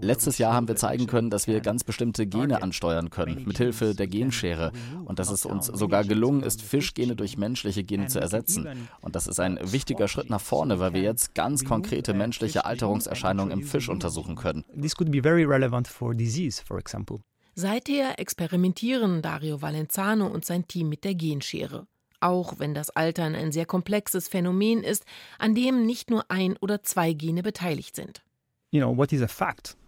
Letztes 0.02 0.38
Jahr 0.38 0.54
haben 0.54 0.68
wir 0.68 0.76
zeigen 0.76 1.08
können, 1.08 1.30
dass 1.30 1.48
wir 1.48 1.60
ganz 1.62 1.84
bestimmte 1.84 2.28
Gene 2.28 2.62
ansteuern 2.62 3.10
können, 3.10 3.44
mithilfe 3.46 3.96
der 3.96 4.08
Genschere. 4.08 4.72
Und 5.06 5.20
dass 5.20 5.30
es 5.30 5.46
uns 5.46 5.68
sogar 5.68 6.04
gelungen 6.04 6.44
ist, 6.44 6.62
Fischgene 6.62 7.16
durch 7.16 7.38
menschliche 7.38 7.84
Gene 7.84 8.08
zu 8.08 8.20
ersetzen. 8.20 8.68
Und 9.02 9.16
das 9.16 9.28
ist 9.28 9.40
ein 9.40 9.60
wichtiger 9.62 10.08
Schritt 10.08 10.30
nach 10.30 10.42
vorne, 10.42 10.80
weil 10.80 10.94
wir 10.94 11.02
jetzt 11.02 11.36
ganz 11.36 11.66
konkrete 11.66 12.14
menschliche 12.14 12.66
Alterungserscheinungen 12.66 13.52
im 13.52 13.64
Fisch 13.64 13.90
untersuchen 13.90 14.36
können. 14.36 14.64
Seither 17.54 18.18
experimentieren 18.20 19.22
Dario 19.22 19.62
Valenzano 19.62 20.28
und 20.28 20.46
sein 20.46 20.68
Team 20.68 20.88
mit 20.88 21.04
der 21.04 21.16
Genschere 21.16 21.88
auch 22.22 22.60
wenn 22.60 22.74
das 22.74 22.90
Altern 22.90 23.36
ein 23.36 23.52
sehr 23.52 23.66
komplexes 23.66 24.28
Phänomen 24.28 24.84
ist, 24.84 25.06
an 25.40 25.56
dem 25.56 25.86
nicht 25.86 26.10
nur 26.10 26.30
ein 26.30 26.58
oder 26.58 26.84
zwei 26.84 27.14
Gene 27.14 27.44
beteiligt 27.44 27.96
sind. 27.96 28.22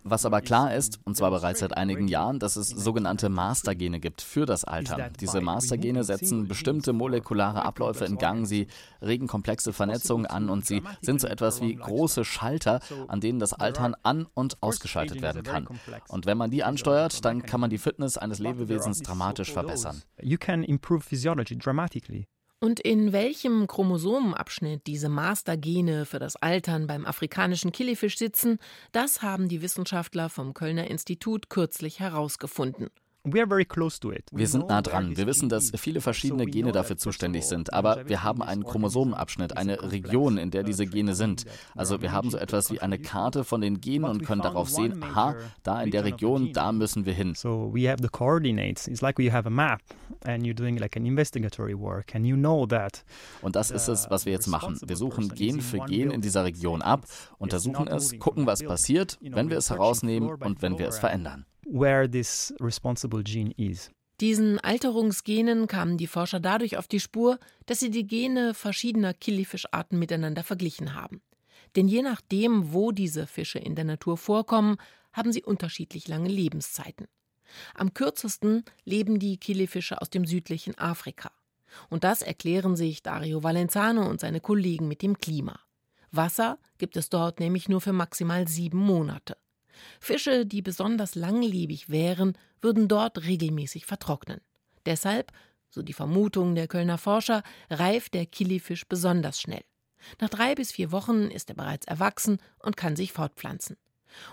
Was 0.03 0.25
aber 0.25 0.41
klar 0.41 0.75
ist, 0.75 0.99
und 1.05 1.15
zwar 1.15 1.31
bereits 1.31 1.61
seit 1.61 1.77
einigen 1.77 2.09
Jahren, 2.09 2.39
dass 2.39 2.57
es 2.57 2.67
sogenannte 2.67 3.29
Mastergene 3.29 4.01
gibt 4.01 4.21
für 4.21 4.45
das 4.45 4.65
Altern. 4.65 5.13
Diese 5.21 5.39
Mastergene 5.39 6.03
setzen 6.03 6.49
bestimmte 6.49 6.91
molekulare 6.91 7.63
Abläufe 7.63 8.03
in 8.03 8.17
Gang, 8.17 8.45
sie 8.45 8.67
regen 9.01 9.27
komplexe 9.27 9.71
Vernetzungen 9.71 10.25
an 10.25 10.49
und 10.49 10.65
sie 10.65 10.81
sind 11.01 11.21
so 11.21 11.27
etwas 11.27 11.61
wie 11.61 11.75
große 11.75 12.25
Schalter, 12.25 12.81
an 13.07 13.21
denen 13.21 13.39
das 13.39 13.53
Altern 13.53 13.95
an- 14.03 14.27
und 14.33 14.61
ausgeschaltet 14.61 15.21
werden 15.21 15.43
kann. 15.43 15.67
Und 16.09 16.25
wenn 16.25 16.37
man 16.37 16.51
die 16.51 16.65
ansteuert, 16.65 17.23
dann 17.23 17.43
kann 17.43 17.61
man 17.61 17.69
die 17.69 17.77
Fitness 17.77 18.17
eines 18.17 18.39
Lebewesens 18.39 19.01
dramatisch 19.01 19.53
verbessern. 19.53 20.01
You 20.21 20.37
can 20.37 20.61
improve 20.63 21.01
physiology 21.01 21.57
dramatically. 21.57 22.27
Und 22.63 22.79
in 22.79 23.11
welchem 23.11 23.67
Chromosomenabschnitt 23.67 24.87
diese 24.87 25.09
Mastergene 25.09 26.05
für 26.05 26.17
das 26.17 26.37
Altern 26.37 26.87
beim 26.87 27.05
afrikanischen 27.05 27.73
Killifisch 27.73 28.17
sitzen, 28.17 28.57
das 28.93 29.21
haben 29.21 29.49
die 29.49 29.61
Wissenschaftler 29.61 30.29
vom 30.29 30.53
Kölner 30.53 30.89
Institut 30.89 31.49
kürzlich 31.49 31.99
herausgefunden. 31.99 32.89
Wir 33.25 34.47
sind 34.47 34.67
nah 34.67 34.81
dran. 34.81 35.15
Wir 35.15 35.27
wissen, 35.27 35.47
dass 35.47 35.71
viele 35.77 36.01
verschiedene 36.01 36.45
Gene 36.45 36.73
dafür 36.73 36.97
zuständig 36.97 37.45
sind, 37.45 37.71
aber 37.71 38.09
wir 38.09 38.21
haben 38.21 38.41
einen 38.41 38.65
Chromosomenabschnitt, 38.65 39.55
eine 39.55 39.81
Region, 39.81 40.37
in 40.37 40.51
der 40.51 40.63
diese 40.63 40.85
Gene 40.85 41.15
sind. 41.15 41.45
Also 41.73 42.01
wir 42.01 42.11
haben 42.11 42.29
so 42.29 42.37
etwas 42.37 42.69
wie 42.69 42.81
eine 42.81 42.99
Karte 42.99 43.45
von 43.45 43.61
den 43.61 43.79
Genen 43.79 44.03
und 44.03 44.25
können 44.25 44.41
darauf 44.41 44.69
sehen, 44.69 45.01
aha, 45.01 45.35
da 45.63 45.81
in 45.81 45.91
der 45.91 46.03
Region, 46.03 46.51
da 46.51 46.73
müssen 46.73 47.05
wir 47.05 47.13
hin. 47.13 47.33
So 47.33 47.71
we 47.73 47.89
have 47.89 48.03
the 48.03 48.09
coordinates. 48.09 48.89
It's 48.89 49.01
like 49.01 49.17
you 49.19 49.31
have 49.31 49.47
a 49.47 49.51
map 49.51 49.81
and 50.25 50.43
you're 50.43 50.53
doing 50.53 50.77
like 50.77 50.97
an 50.97 51.05
investigatory 51.05 51.79
work 51.79 52.13
and 52.15 52.25
you 52.25 52.35
know 52.35 52.65
that. 52.65 53.05
Und 53.41 53.55
das 53.55 53.71
ist 53.71 53.87
es, 53.87 54.09
was 54.09 54.25
wir 54.25 54.33
jetzt 54.33 54.47
machen. 54.47 54.77
Wir 54.85 54.97
suchen 54.97 55.29
Gen 55.29 55.61
für 55.61 55.79
Gen 55.85 56.11
in 56.11 56.19
dieser 56.19 56.43
Region 56.43 56.81
ab, 56.81 57.05
untersuchen 57.37 57.87
es, 57.87 58.19
gucken, 58.19 58.45
was 58.45 58.61
passiert, 58.61 59.17
wenn 59.21 59.49
wir 59.49 59.57
es 59.57 59.69
herausnehmen 59.69 60.29
und 60.29 60.61
wenn 60.61 60.77
wir 60.77 60.89
es 60.89 60.99
verändern 60.99 61.45
where 61.65 62.09
this 62.09 62.53
responsible 62.59 63.23
gene 63.23 63.51
is. 63.57 63.91
Diesen 64.19 64.59
Alterungsgenen 64.59 65.67
kamen 65.67 65.97
die 65.97 66.07
Forscher 66.07 66.39
dadurch 66.39 66.77
auf 66.77 66.87
die 66.87 66.99
Spur, 66.99 67.39
dass 67.65 67.79
sie 67.79 67.89
die 67.89 68.07
Gene 68.07 68.53
verschiedener 68.53 69.13
Killifischarten 69.13 69.97
miteinander 69.97 70.43
verglichen 70.43 70.93
haben. 70.93 71.21
Denn 71.75 71.87
je 71.87 72.03
nachdem, 72.03 72.73
wo 72.73 72.91
diese 72.91 73.25
Fische 73.25 73.59
in 73.59 73.75
der 73.75 73.85
Natur 73.85 74.17
vorkommen, 74.17 74.77
haben 75.11 75.31
sie 75.31 75.43
unterschiedlich 75.43 76.07
lange 76.07 76.29
Lebenszeiten. 76.29 77.07
Am 77.73 77.93
kürzesten 77.93 78.63
leben 78.85 79.19
die 79.19 79.37
Killifische 79.37 80.01
aus 80.01 80.09
dem 80.09 80.25
südlichen 80.25 80.77
Afrika. 80.77 81.31
Und 81.89 82.03
das 82.03 82.21
erklären 82.21 82.75
sich 82.75 83.01
Dario 83.01 83.43
Valenzano 83.43 84.07
und 84.07 84.19
seine 84.19 84.39
Kollegen 84.39 84.87
mit 84.87 85.01
dem 85.01 85.17
Klima. 85.17 85.59
Wasser 86.11 86.59
gibt 86.77 86.95
es 86.97 87.09
dort 87.09 87.39
nämlich 87.39 87.69
nur 87.69 87.81
für 87.81 87.93
maximal 87.93 88.47
sieben 88.47 88.77
Monate. 88.77 89.37
Fische, 89.99 90.45
die 90.45 90.61
besonders 90.61 91.15
langlebig 91.15 91.89
wären, 91.89 92.37
würden 92.61 92.87
dort 92.87 93.23
regelmäßig 93.23 93.85
vertrocknen. 93.85 94.41
Deshalb, 94.85 95.31
so 95.69 95.81
die 95.81 95.93
Vermutung 95.93 96.55
der 96.55 96.67
Kölner 96.67 96.97
Forscher, 96.97 97.43
reift 97.69 98.13
der 98.13 98.25
Killifisch 98.25 98.87
besonders 98.87 99.39
schnell. 99.39 99.63
Nach 100.19 100.29
drei 100.29 100.55
bis 100.55 100.71
vier 100.71 100.91
Wochen 100.91 101.29
ist 101.31 101.49
er 101.49 101.55
bereits 101.55 101.87
erwachsen 101.87 102.37
und 102.59 102.77
kann 102.77 102.95
sich 102.95 103.13
fortpflanzen. 103.13 103.77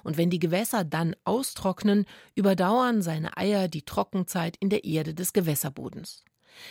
Und 0.05 0.17
wenn 0.19 0.31
die 0.31 0.39
Gewässer 0.39 0.85
dann 0.85 1.17
austrocknen, 1.25 2.05
überdauern 2.35 3.03
seine 3.03 3.37
Eier 3.37 3.69
die 3.69 3.83
Trockenzeit 3.83 4.57
in 4.59 4.69
der 4.69 4.85
Erde 4.85 5.15
des 5.15 5.33
Gewässerbodens. 5.33 6.25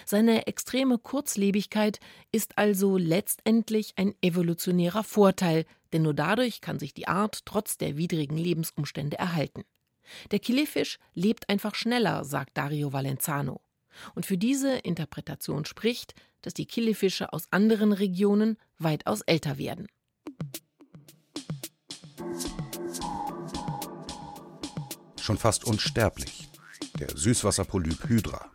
Seine 0.06 0.48
extreme 0.48 0.98
Kurzlebigkeit 0.98 2.00
ist 2.32 2.58
also 2.58 2.98
letztendlich 2.98 3.94
ein 3.96 4.14
evolutionärer 4.22 5.04
Vorteil, 5.04 5.66
denn 5.93 6.03
nur 6.03 6.13
dadurch 6.13 6.62
kann 6.62 6.79
sich 6.79 6.93
die 6.93 7.08
Art 7.08 7.41
trotz 7.46 7.77
der 7.77 7.98
widrigen 7.98 8.38
Lebensumstände 8.38 9.17
erhalten. 9.17 9.63
Der 10.31 10.39
Killifisch 10.39 10.98
lebt 11.13 11.50
einfach 11.50 11.75
schneller, 11.75 12.24
sagt 12.24 12.58
Dario 12.58 12.93
Valenzano. 12.93 13.62
Und 14.15 14.25
für 14.25 14.38
diese 14.38 14.77
Interpretation 14.77 15.65
spricht, 15.65 16.13
dass 16.41 16.53
die 16.53 16.65
Killifische 16.65 17.34
aus 17.34 17.48
anderen 17.51 17.91
Regionen 17.91 18.58
weitaus 18.77 19.22
älter 19.22 19.58
werden. 19.58 19.88
Schon 25.19 25.38
fast 25.38 25.65
unsterblich. 25.65 26.50
Der 27.00 27.15
Süßwasserpolyp 27.15 28.08
Hydra. 28.08 28.51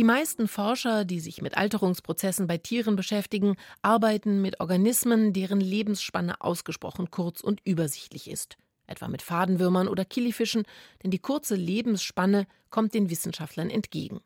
Die 0.00 0.04
meisten 0.04 0.48
Forscher, 0.48 1.04
die 1.04 1.20
sich 1.20 1.42
mit 1.42 1.58
Alterungsprozessen 1.58 2.46
bei 2.46 2.56
Tieren 2.56 2.96
beschäftigen, 2.96 3.56
arbeiten 3.82 4.40
mit 4.40 4.58
Organismen, 4.58 5.34
deren 5.34 5.60
Lebensspanne 5.60 6.40
ausgesprochen 6.40 7.10
kurz 7.10 7.42
und 7.42 7.60
übersichtlich 7.66 8.30
ist, 8.30 8.56
etwa 8.86 9.08
mit 9.08 9.20
Fadenwürmern 9.20 9.88
oder 9.88 10.06
Killifischen, 10.06 10.62
denn 11.02 11.10
die 11.10 11.18
kurze 11.18 11.54
Lebensspanne 11.54 12.46
kommt 12.70 12.94
den 12.94 13.10
Wissenschaftlern 13.10 13.68
entgegen. 13.68 14.22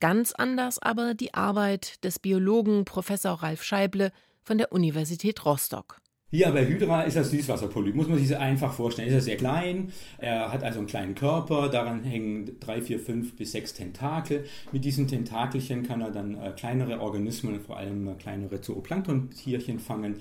Ganz 0.00 0.32
anders 0.32 0.78
aber 0.78 1.14
die 1.14 1.32
Arbeit 1.32 2.04
des 2.04 2.18
Biologen 2.18 2.84
Professor 2.84 3.42
Ralf 3.42 3.62
Scheible 3.62 4.12
von 4.42 4.58
der 4.58 4.70
Universität 4.70 5.46
Rostock. 5.46 5.96
Hier 6.32 6.50
bei 6.50 6.66
Hydra 6.66 7.02
ist 7.02 7.16
das 7.16 7.30
Süßwasserpolyp, 7.30 7.94
muss 7.94 8.08
man 8.08 8.18
sich 8.18 8.28
das 8.28 8.40
einfach 8.40 8.72
vorstellen. 8.72 9.08
Er 9.10 9.18
ist 9.18 9.26
sehr 9.26 9.36
klein, 9.36 9.92
er 10.18 10.52
hat 10.52 10.64
also 10.64 10.80
einen 10.80 10.88
kleinen 10.88 11.14
Körper, 11.14 11.68
daran 11.68 12.02
hängen 12.02 12.50
drei, 12.58 12.82
vier, 12.82 12.98
fünf 12.98 13.36
bis 13.36 13.52
sechs 13.52 13.74
Tentakel. 13.74 14.44
Mit 14.72 14.84
diesen 14.84 15.06
Tentakelchen 15.06 15.84
kann 15.84 16.00
er 16.00 16.10
dann 16.10 16.34
äh, 16.34 16.50
kleinere 16.50 17.00
Organismen, 17.00 17.60
vor 17.60 17.76
allem 17.76 18.08
äh, 18.08 18.14
kleinere 18.14 18.60
Zooplankton-Tierchen 18.60 19.78
fangen, 19.78 20.16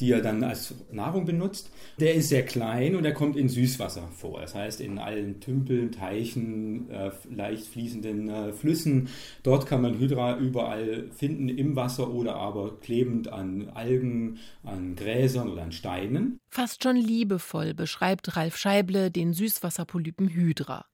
die 0.00 0.10
er 0.12 0.22
dann 0.22 0.42
als 0.42 0.76
Nahrung 0.92 1.26
benutzt. 1.26 1.70
Der 1.98 2.14
ist 2.14 2.30
sehr 2.30 2.46
klein 2.46 2.96
und 2.96 3.04
er 3.04 3.12
kommt 3.12 3.36
in 3.36 3.50
Süßwasser 3.50 4.08
vor. 4.16 4.40
Das 4.40 4.54
heißt, 4.54 4.80
in 4.80 4.96
allen 4.96 5.40
Tümpeln, 5.40 5.92
Teichen, 5.92 6.88
äh, 6.88 7.10
leicht 7.30 7.66
fließenden 7.66 8.30
äh, 8.30 8.52
Flüssen. 8.54 9.08
Dort 9.42 9.66
kann 9.66 9.82
man 9.82 9.98
Hydra 9.98 10.38
überall 10.38 11.10
finden, 11.14 11.50
im 11.50 11.76
Wasser 11.76 12.10
oder 12.10 12.36
aber 12.36 12.80
klebend 12.80 13.30
an 13.30 13.68
Algen, 13.74 14.38
an 14.64 14.96
Gräsern 14.96 15.50
an 15.60 15.72
Steinen. 15.72 16.40
Fast 16.48 16.82
schon 16.82 16.96
liebevoll 16.96 17.74
beschreibt 17.74 18.36
Ralf 18.36 18.56
Scheible 18.56 19.10
den 19.10 19.32
Süßwasserpolypen 19.32 20.28
Hydra. 20.28 20.86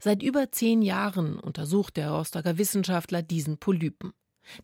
Seit 0.00 0.22
über 0.22 0.50
zehn 0.50 0.82
Jahren 0.82 1.38
untersucht 1.38 1.96
der 1.96 2.10
Rostocker 2.10 2.58
Wissenschaftler 2.58 3.22
diesen 3.22 3.58
Polypen. 3.58 4.12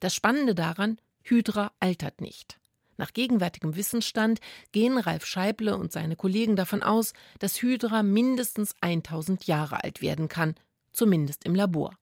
Das 0.01 0.15
Spannende 0.15 0.55
daran, 0.55 0.99
Hydra 1.23 1.73
altert 1.81 2.21
nicht. 2.21 2.59
Nach 2.97 3.13
gegenwärtigem 3.13 3.75
Wissensstand 3.75 4.41
gehen 4.71 4.99
Ralf 4.99 5.27
Scheible 5.27 5.77
und 5.77 5.93
seine 5.93 6.17
Kollegen 6.17 6.57
davon 6.57 6.83
aus, 6.83 7.15
dass 7.39 7.61
Hydra 7.63 8.03
mindestens 8.03 8.75
1000 8.81 9.47
Jahre 9.47 9.83
alt 9.83 10.03
werden 10.03 10.29
kann, 10.29 10.55
zumindest 10.93 11.45
im 11.45 11.55
Labor. 11.55 11.97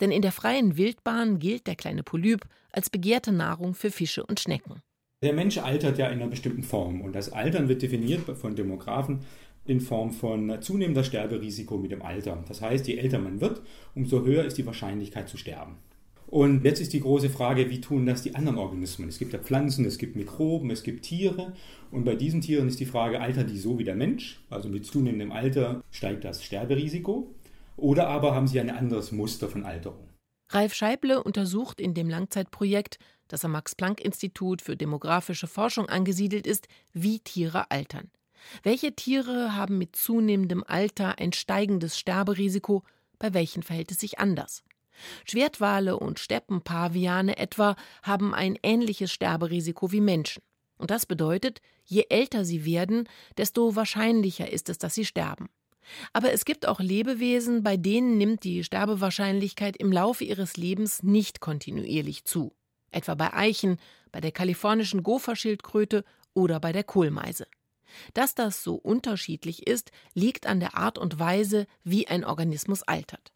Denn 0.00 0.10
in 0.10 0.22
der 0.22 0.32
freien 0.32 0.76
Wildbahn 0.76 1.38
gilt 1.38 1.66
der 1.66 1.76
kleine 1.76 2.02
Polyp 2.02 2.46
als 2.70 2.90
begehrte 2.90 3.32
Nahrung 3.32 3.74
für 3.74 3.90
Fische 3.90 4.24
und 4.24 4.40
Schnecken. 4.40 4.82
Der 5.22 5.32
Mensch 5.32 5.56
altert 5.56 5.96
ja 5.96 6.08
in 6.08 6.20
einer 6.20 6.28
bestimmten 6.28 6.62
Form 6.62 7.00
und 7.00 7.14
das 7.14 7.32
Altern 7.32 7.68
wird 7.68 7.80
definiert 7.80 8.20
von 8.36 8.54
Demografen 8.54 9.20
in 9.64 9.80
Form 9.80 10.10
von 10.10 10.60
zunehmender 10.60 11.04
Sterberisiko 11.04 11.78
mit 11.78 11.90
dem 11.90 12.02
Alter. 12.02 12.44
Das 12.48 12.60
heißt, 12.60 12.86
je 12.86 12.98
älter 12.98 13.18
man 13.18 13.40
wird, 13.40 13.62
umso 13.94 14.24
höher 14.26 14.44
ist 14.44 14.58
die 14.58 14.66
Wahrscheinlichkeit 14.66 15.30
zu 15.30 15.38
sterben. 15.38 15.78
Und 16.26 16.64
jetzt 16.64 16.80
ist 16.80 16.92
die 16.92 17.00
große 17.00 17.30
Frage, 17.30 17.70
wie 17.70 17.80
tun 17.80 18.04
das 18.04 18.22
die 18.22 18.34
anderen 18.34 18.58
Organismen? 18.58 19.08
Es 19.08 19.18
gibt 19.18 19.32
ja 19.32 19.38
Pflanzen, 19.38 19.86
es 19.86 19.96
gibt 19.96 20.16
Mikroben, 20.16 20.70
es 20.70 20.82
gibt 20.82 21.04
Tiere. 21.06 21.54
Und 21.90 22.04
bei 22.04 22.14
diesen 22.14 22.42
Tieren 22.42 22.68
ist 22.68 22.80
die 22.80 22.84
Frage, 22.84 23.20
altern 23.20 23.46
die 23.46 23.58
so 23.58 23.78
wie 23.78 23.84
der 23.84 23.94
Mensch? 23.94 24.40
Also 24.50 24.68
mit 24.68 24.84
zunehmendem 24.84 25.32
Alter 25.32 25.82
steigt 25.92 26.24
das 26.24 26.44
Sterberisiko. 26.44 27.30
Oder 27.78 28.08
aber 28.08 28.34
haben 28.34 28.48
sie 28.48 28.60
ein 28.60 28.70
anderes 28.70 29.12
Muster 29.12 29.48
von 29.48 29.64
Alterung? 29.64 30.15
Ralf 30.48 30.74
Scheible 30.74 31.22
untersucht 31.22 31.80
in 31.80 31.94
dem 31.94 32.08
Langzeitprojekt 32.08 32.98
das 33.28 33.44
am 33.44 33.52
Max-Planck-Institut 33.52 34.62
für 34.62 34.76
demografische 34.76 35.46
Forschung 35.46 35.88
angesiedelt 35.88 36.46
ist, 36.46 36.68
wie 36.92 37.20
Tiere 37.20 37.70
altern. 37.70 38.10
Welche 38.62 38.94
Tiere 38.94 39.56
haben 39.56 39.78
mit 39.78 39.96
zunehmendem 39.96 40.62
Alter 40.66 41.18
ein 41.18 41.32
steigendes 41.32 41.98
Sterberisiko, 41.98 42.84
bei 43.18 43.34
welchen 43.34 43.62
verhält 43.62 43.90
es 43.90 43.98
sich 43.98 44.18
anders? 44.18 44.62
Schwertwale 45.24 45.98
und 45.98 46.18
Steppenpaviane 46.18 47.36
etwa 47.36 47.76
haben 48.02 48.34
ein 48.34 48.58
ähnliches 48.62 49.12
Sterberisiko 49.12 49.92
wie 49.92 50.00
Menschen. 50.00 50.42
Und 50.78 50.90
das 50.90 51.06
bedeutet, 51.06 51.60
je 51.84 52.04
älter 52.08 52.44
sie 52.44 52.64
werden, 52.64 53.08
desto 53.36 53.76
wahrscheinlicher 53.76 54.50
ist 54.50 54.68
es, 54.68 54.78
dass 54.78 54.94
sie 54.94 55.04
sterben. 55.04 55.48
Aber 56.12 56.32
es 56.32 56.44
gibt 56.44 56.66
auch 56.66 56.80
Lebewesen, 56.80 57.62
bei 57.62 57.76
denen 57.76 58.18
nimmt 58.18 58.44
die 58.44 58.64
Sterbewahrscheinlichkeit 58.64 59.76
im 59.76 59.92
Laufe 59.92 60.24
ihres 60.24 60.56
Lebens 60.56 61.02
nicht 61.02 61.40
kontinuierlich 61.40 62.24
zu. 62.24 62.54
Etwa 62.90 63.14
bei 63.14 63.32
Eichen, 63.32 63.78
bei 64.12 64.20
der 64.20 64.32
kalifornischen 64.32 65.02
Gopherschildkröte 65.02 66.04
oder 66.34 66.60
bei 66.60 66.72
der 66.72 66.84
Kohlmeise. 66.84 67.46
Dass 68.14 68.34
das 68.34 68.62
so 68.62 68.74
unterschiedlich 68.74 69.66
ist, 69.66 69.90
liegt 70.14 70.46
an 70.46 70.60
der 70.60 70.76
Art 70.76 70.98
und 70.98 71.18
Weise, 71.18 71.66
wie 71.84 72.08
ein 72.08 72.24
Organismus 72.24 72.82
altert. 72.82 73.32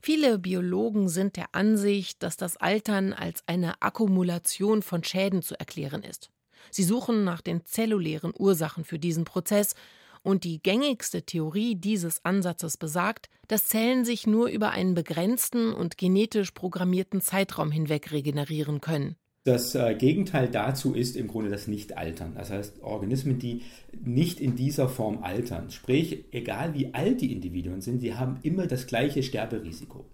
Viele 0.00 0.38
Biologen 0.38 1.08
sind 1.08 1.36
der 1.36 1.54
Ansicht, 1.54 2.22
dass 2.22 2.36
das 2.36 2.56
Altern 2.56 3.12
als 3.12 3.42
eine 3.46 3.80
Akkumulation 3.82 4.82
von 4.82 5.02
Schäden 5.02 5.42
zu 5.42 5.58
erklären 5.58 6.02
ist. 6.02 6.30
Sie 6.70 6.84
suchen 6.84 7.24
nach 7.24 7.40
den 7.40 7.66
zellulären 7.66 8.32
Ursachen 8.36 8.84
für 8.84 8.98
diesen 8.98 9.24
Prozess, 9.24 9.74
und 10.22 10.44
die 10.44 10.62
gängigste 10.62 11.22
Theorie 11.22 11.74
dieses 11.74 12.24
Ansatzes 12.24 12.76
besagt, 12.76 13.28
dass 13.48 13.66
Zellen 13.66 14.04
sich 14.04 14.26
nur 14.26 14.48
über 14.48 14.70
einen 14.70 14.94
begrenzten 14.94 15.72
und 15.72 15.98
genetisch 15.98 16.52
programmierten 16.52 17.20
Zeitraum 17.20 17.70
hinweg 17.70 18.12
regenerieren 18.12 18.80
können. 18.80 19.16
Das 19.44 19.74
äh, 19.74 19.96
Gegenteil 19.96 20.48
dazu 20.48 20.94
ist 20.94 21.16
im 21.16 21.26
Grunde 21.26 21.50
das 21.50 21.66
Nicht-Altern. 21.66 22.34
Das 22.36 22.50
heißt, 22.50 22.80
Organismen, 22.82 23.40
die 23.40 23.62
nicht 23.92 24.40
in 24.40 24.54
dieser 24.54 24.88
Form 24.88 25.24
altern, 25.24 25.70
sprich, 25.70 26.26
egal 26.30 26.74
wie 26.74 26.94
alt 26.94 27.20
die 27.20 27.32
Individuen 27.32 27.80
sind, 27.80 28.02
die 28.02 28.14
haben 28.14 28.38
immer 28.42 28.68
das 28.68 28.86
gleiche 28.86 29.24
Sterberisiko. 29.24 30.04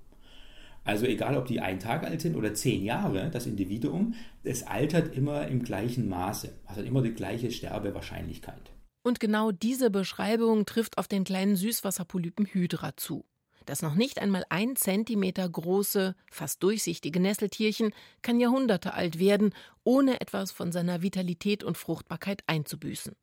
Also 0.83 1.05
egal, 1.05 1.37
ob 1.37 1.45
die 1.45 1.61
einen 1.61 1.81
Tag 1.81 2.05
alt 2.05 2.23
sind 2.23 2.35
oder 2.37 2.55
zehn 2.55 2.83
Jahre, 2.83 3.29
das 3.31 3.47
Individuum, 3.47 4.15
es 4.43 4.67
altert 4.67 5.15
immer 5.15 5.47
im 5.47 5.63
gleichen 5.63 6.09
Maße, 6.09 6.51
also 6.65 6.81
immer 6.81 7.03
die 7.03 7.13
gleiche 7.13 7.51
Sterbewahrscheinlichkeit. 7.51 8.71
Und 9.03 9.21
genau 9.21 9.53
diese 9.53 9.91
Beschreibung 9.91 10.67
trifft 10.67 10.99
auf 10.99 11.09
den 11.09 11.25
kleinen 11.25 11.57
Süßwasserpolypen 11.57 12.47
Hydra 12.47 12.97
zu. 12.97 13.25
Das 13.69 13.83
noch 13.83 13.95
nicht 13.95 14.19
einmal 14.19 14.45
ein 14.49 14.77
Zentimeter 14.77 15.47
große, 15.47 16.15
fast 16.31 16.63
durchsichtige 16.63 17.21
Nesseltierchen 17.21 17.93
kann 18.23 18.41
Jahrhunderte 18.41 18.95
alt 18.95 19.19
werden, 19.19 19.53
ohne 19.85 20.23
etwas 20.23 20.53
von 20.53 20.73
seiner 20.73 21.03
Vitalität 21.03 21.63
und 21.63 21.77
Fruchtbarkeit 21.77 22.43
einzubüßen. 22.47 23.15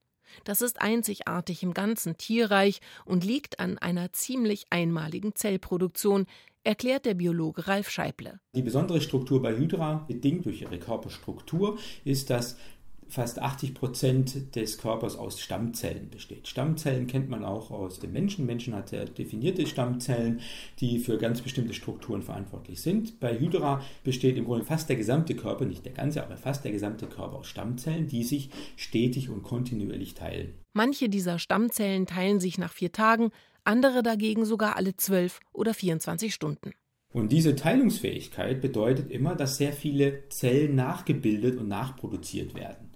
Das 0.43 0.61
ist 0.61 0.81
einzigartig 0.81 1.63
im 1.63 1.73
ganzen 1.73 2.17
Tierreich 2.17 2.79
und 3.05 3.23
liegt 3.23 3.59
an 3.59 3.77
einer 3.79 4.13
ziemlich 4.13 4.65
einmaligen 4.69 5.33
Zellproduktion, 5.33 6.27
erklärt 6.63 7.05
der 7.05 7.13
Biologe 7.13 7.67
Ralf 7.67 7.89
Scheible. 7.89 8.39
Die 8.53 8.63
besondere 8.63 9.01
Struktur 9.01 9.41
bei 9.41 9.55
Hydra, 9.55 10.05
bedingt 10.07 10.45
durch 10.45 10.61
ihre 10.61 10.79
Körperstruktur, 10.79 11.77
ist, 12.03 12.29
dass 12.29 12.57
fast 13.07 13.41
80 13.41 13.73
Prozent 13.73 14.55
des 14.55 14.77
Körpers 14.77 15.15
aus 15.15 15.39
Stammzellen 15.39 16.09
besteht. 16.09 16.47
Stammzellen 16.47 17.07
kennt 17.07 17.29
man 17.29 17.43
auch 17.45 17.71
aus 17.71 17.99
dem 17.99 18.13
Menschen. 18.13 18.45
Menschen 18.45 18.75
hat 18.75 18.89
sehr 18.89 19.05
definierte 19.05 19.67
Stammzellen, 19.67 20.41
die 20.79 20.99
für 20.99 21.17
ganz 21.17 21.41
bestimmte 21.41 21.73
Strukturen 21.73 22.21
verantwortlich 22.21 22.81
sind. 22.81 23.19
Bei 23.19 23.39
Hydra 23.39 23.81
besteht 24.03 24.37
im 24.37 24.45
Grunde 24.45 24.65
fast 24.65 24.89
der 24.89 24.95
gesamte 24.95 25.35
Körper, 25.35 25.65
nicht 25.65 25.85
der 25.85 25.93
ganze, 25.93 26.23
aber 26.23 26.37
fast 26.37 26.63
der 26.65 26.71
gesamte 26.71 27.07
Körper 27.07 27.37
aus 27.37 27.47
Stammzellen, 27.47 28.07
die 28.07 28.23
sich 28.23 28.49
stetig 28.75 29.29
und 29.29 29.43
kontinuierlich 29.43 30.13
teilen. 30.13 30.55
Manche 30.73 31.07
dieser 31.09 31.39
Stammzellen 31.39 32.05
teilen 32.05 32.39
sich 32.39 32.57
nach 32.57 32.73
vier 32.73 32.91
Tagen, 32.91 33.29
andere 33.63 34.03
dagegen 34.03 34.45
sogar 34.45 34.75
alle 34.75 34.95
zwölf 34.95 35.39
oder 35.53 35.73
24 35.73 36.33
Stunden. 36.33 36.71
Und 37.15 37.31
diese 37.31 37.55
Teilungsfähigkeit 37.55 38.59
bedeutet 38.59 39.09
immer, 39.09 39.35
dass 39.35 39.55
sehr 39.55 39.71
viele 39.71 40.27
Zellen 40.27 40.75
nachgebildet 40.75 41.57
und 41.57 41.69
nachproduziert 41.69 42.55
werden. 42.55 42.91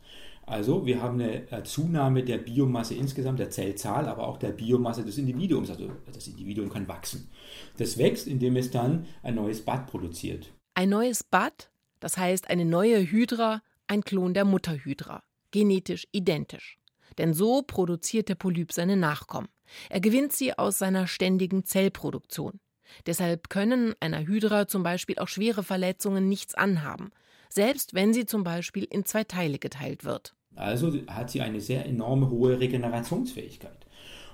Also 0.50 0.84
wir 0.84 1.00
haben 1.00 1.22
eine 1.22 1.52
äh, 1.52 1.64
Zunahme 1.64 2.24
der 2.24 2.40
Biomasse 2.40 2.96
insgesamt, 2.96 3.38
der 3.38 3.52
Zellzahl, 3.52 4.08
aber 4.08 4.28
auch 4.28 4.38
der 4.38 4.50
Biomasse 4.50 5.06
des 5.06 5.20
Individuums. 5.20 5.70
Also 5.70 5.92
das 6.12 6.28
Individuum 6.28 6.70
kann 6.70 6.88
wachsen. 6.88 7.30
Das 7.78 8.00
wächst, 8.00 8.26
indem 8.26 8.56
es 8.56 8.72
dann 8.72 9.06
ein 9.22 9.36
neues 9.36 9.64
Bad 9.64 9.86
produziert. 9.86 10.52
Ein 10.74 10.90
neues 10.90 11.24
Bad, 11.24 11.70
das 12.00 12.18
heißt 12.18 12.50
eine 12.50 12.66
neue 12.66 13.00
Hydra, 13.00 13.62
ein 13.86 14.02
Klon 14.02 14.34
der 14.34 14.44
Mutterhydra. 14.44 15.22
Genetisch 15.52 16.08
identisch. 16.12 16.80
Denn 17.20 17.36
so 17.36 17.62
produziert 17.62 18.28
der 18.28 18.36
Polyp 18.36 18.74
seine 18.74 18.98
Nachkommen. 18.98 19.50
Er 19.90 20.00
gewinnt 20.00 20.34
sie 20.34 20.58
aus 20.58 20.80
seiner 20.80 21.06
ständigen 21.06 21.64
Zellproduktion. 21.64 22.60
Deshalb 23.06 23.50
können 23.50 23.94
einer 24.00 24.26
Hydra 24.26 24.68
zum 24.68 24.82
Beispiel 24.82 25.20
auch 25.20 25.28
schwere 25.28 25.62
Verletzungen 25.62 26.28
nichts 26.28 26.56
anhaben, 26.56 27.12
selbst 27.50 27.94
wenn 27.94 28.16
sie 28.16 28.26
zum 28.26 28.44
Beispiel 28.44 28.86
in 28.90 29.06
zwei 29.06 29.24
Teile 29.24 29.60
geteilt 29.60 30.06
wird. 30.06 30.36
Also 30.56 30.94
hat 31.08 31.30
sie 31.30 31.42
eine 31.42 31.62
sehr 31.62 31.86
enorme 31.86 32.30
hohe 32.30 32.60
Regenerationsfähigkeit. 32.60 33.86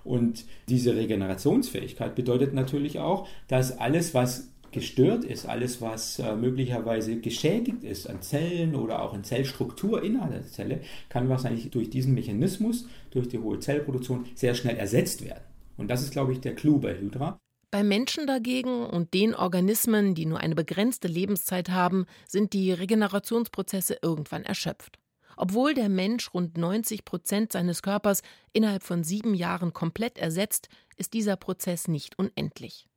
Und 0.04 0.46
diese 0.70 0.96
Regenerationsfähigkeit 0.96 2.16
bedeutet 2.16 2.54
natürlich 2.54 3.00
auch, 3.00 3.28
dass 3.48 3.78
alles, 3.78 4.14
was 4.14 4.52
gestört 4.72 5.24
ist, 5.24 5.46
alles, 5.46 5.82
was 5.82 6.20
äh, 6.20 6.36
möglicherweise 6.36 7.20
geschädigt 7.22 7.84
ist 7.84 8.10
an 8.10 8.22
Zellen 8.22 8.76
oder 8.76 9.02
auch 9.02 9.14
in 9.14 9.24
Zellstruktur 9.24 10.04
innerhalb 10.04 10.34
der 10.34 10.46
Zelle, 10.46 10.82
kann 11.08 11.30
wahrscheinlich 11.30 11.72
durch 11.72 11.90
diesen 11.90 12.14
Mechanismus, 12.14 12.86
durch 13.10 13.30
die 13.30 13.40
hohe 13.40 13.60
Zellproduktion, 13.60 14.26
sehr 14.36 14.54
schnell 14.54 14.76
ersetzt 14.76 15.24
werden. 15.24 15.44
Und 15.78 15.88
das 15.90 16.02
ist, 16.02 16.12
glaube 16.12 16.34
ich, 16.34 16.42
der 16.42 16.56
Clou 16.56 16.78
bei 16.78 16.98
Hydra. 17.00 17.40
Bei 17.72 17.84
Menschen 17.84 18.28
dagegen 18.28 18.86
und 18.86 19.14
den 19.14 19.34
Organismen, 19.34 20.14
die 20.14 20.26
nur 20.26 20.40
eine 20.40 20.56
begrenzte 20.56 21.08
Lebenszeit 21.08 21.70
haben, 21.70 22.06
sind 22.28 22.54
die 22.54 22.72
Regenerationsprozesse 22.72 23.98
irgendwann 24.02 24.44
erschöpft. 24.44 25.00
Obwohl 25.38 25.74
der 25.74 25.90
Mensch 25.90 26.34
rund 26.34 26.58
90 26.58 27.06
Prozent 27.06 27.52
seines 27.52 27.82
Körpers 27.82 28.22
innerhalb 28.54 28.84
von 28.84 29.04
sieben 29.04 29.34
Jahren 29.34 29.74
komplett 29.74 30.18
ersetzt, 30.18 30.70
ist 30.98 31.14
dieser 31.14 31.36
Prozess 31.36 31.88
nicht 31.88 32.18
unendlich. 32.18 32.88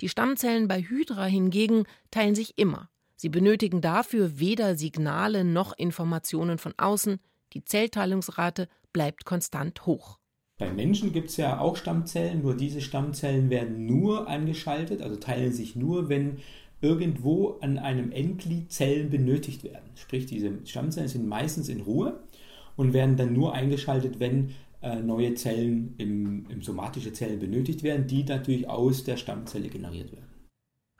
Die 0.00 0.08
Stammzellen 0.08 0.68
bei 0.68 0.82
Hydra 0.82 1.26
hingegen 1.26 1.84
teilen 2.10 2.34
sich 2.34 2.58
immer. 2.58 2.90
Sie 3.16 3.28
benötigen 3.28 3.80
dafür 3.80 4.38
weder 4.38 4.76
Signale 4.76 5.44
noch 5.44 5.76
Informationen 5.76 6.58
von 6.58 6.74
außen. 6.76 7.18
Die 7.52 7.64
Zellteilungsrate 7.64 8.68
bleibt 8.92 9.24
konstant 9.24 9.86
hoch. 9.86 10.18
Bei 10.58 10.72
Menschen 10.72 11.12
gibt 11.12 11.28
es 11.28 11.36
ja 11.36 11.58
auch 11.60 11.76
Stammzellen, 11.76 12.40
nur 12.40 12.56
diese 12.56 12.80
Stammzellen 12.80 13.50
werden 13.50 13.84
nur 13.84 14.26
angeschaltet, 14.26 15.02
also 15.02 15.16
teilen 15.16 15.52
sich 15.52 15.76
nur, 15.76 16.08
wenn 16.08 16.38
irgendwo 16.80 17.58
an 17.60 17.78
einem 17.78 18.12
Endglied 18.12 18.70
Zellen 18.70 19.10
benötigt 19.10 19.64
werden. 19.64 19.90
Sprich, 19.94 20.26
diese 20.26 20.52
Stammzellen 20.64 21.08
sind 21.08 21.26
meistens 21.26 21.68
in 21.68 21.80
Ruhe 21.80 22.20
und 22.76 22.92
werden 22.92 23.16
dann 23.16 23.32
nur 23.32 23.54
eingeschaltet, 23.54 24.20
wenn 24.20 24.54
äh, 24.82 24.96
neue 24.96 25.34
Zellen, 25.34 25.94
im, 25.98 26.46
im 26.50 26.62
somatische 26.62 27.12
Zellen 27.12 27.38
benötigt 27.38 27.82
werden, 27.82 28.06
die 28.06 28.24
natürlich 28.24 28.68
aus 28.68 29.04
der 29.04 29.16
Stammzelle 29.16 29.68
generiert 29.68 30.12
werden. 30.12 30.26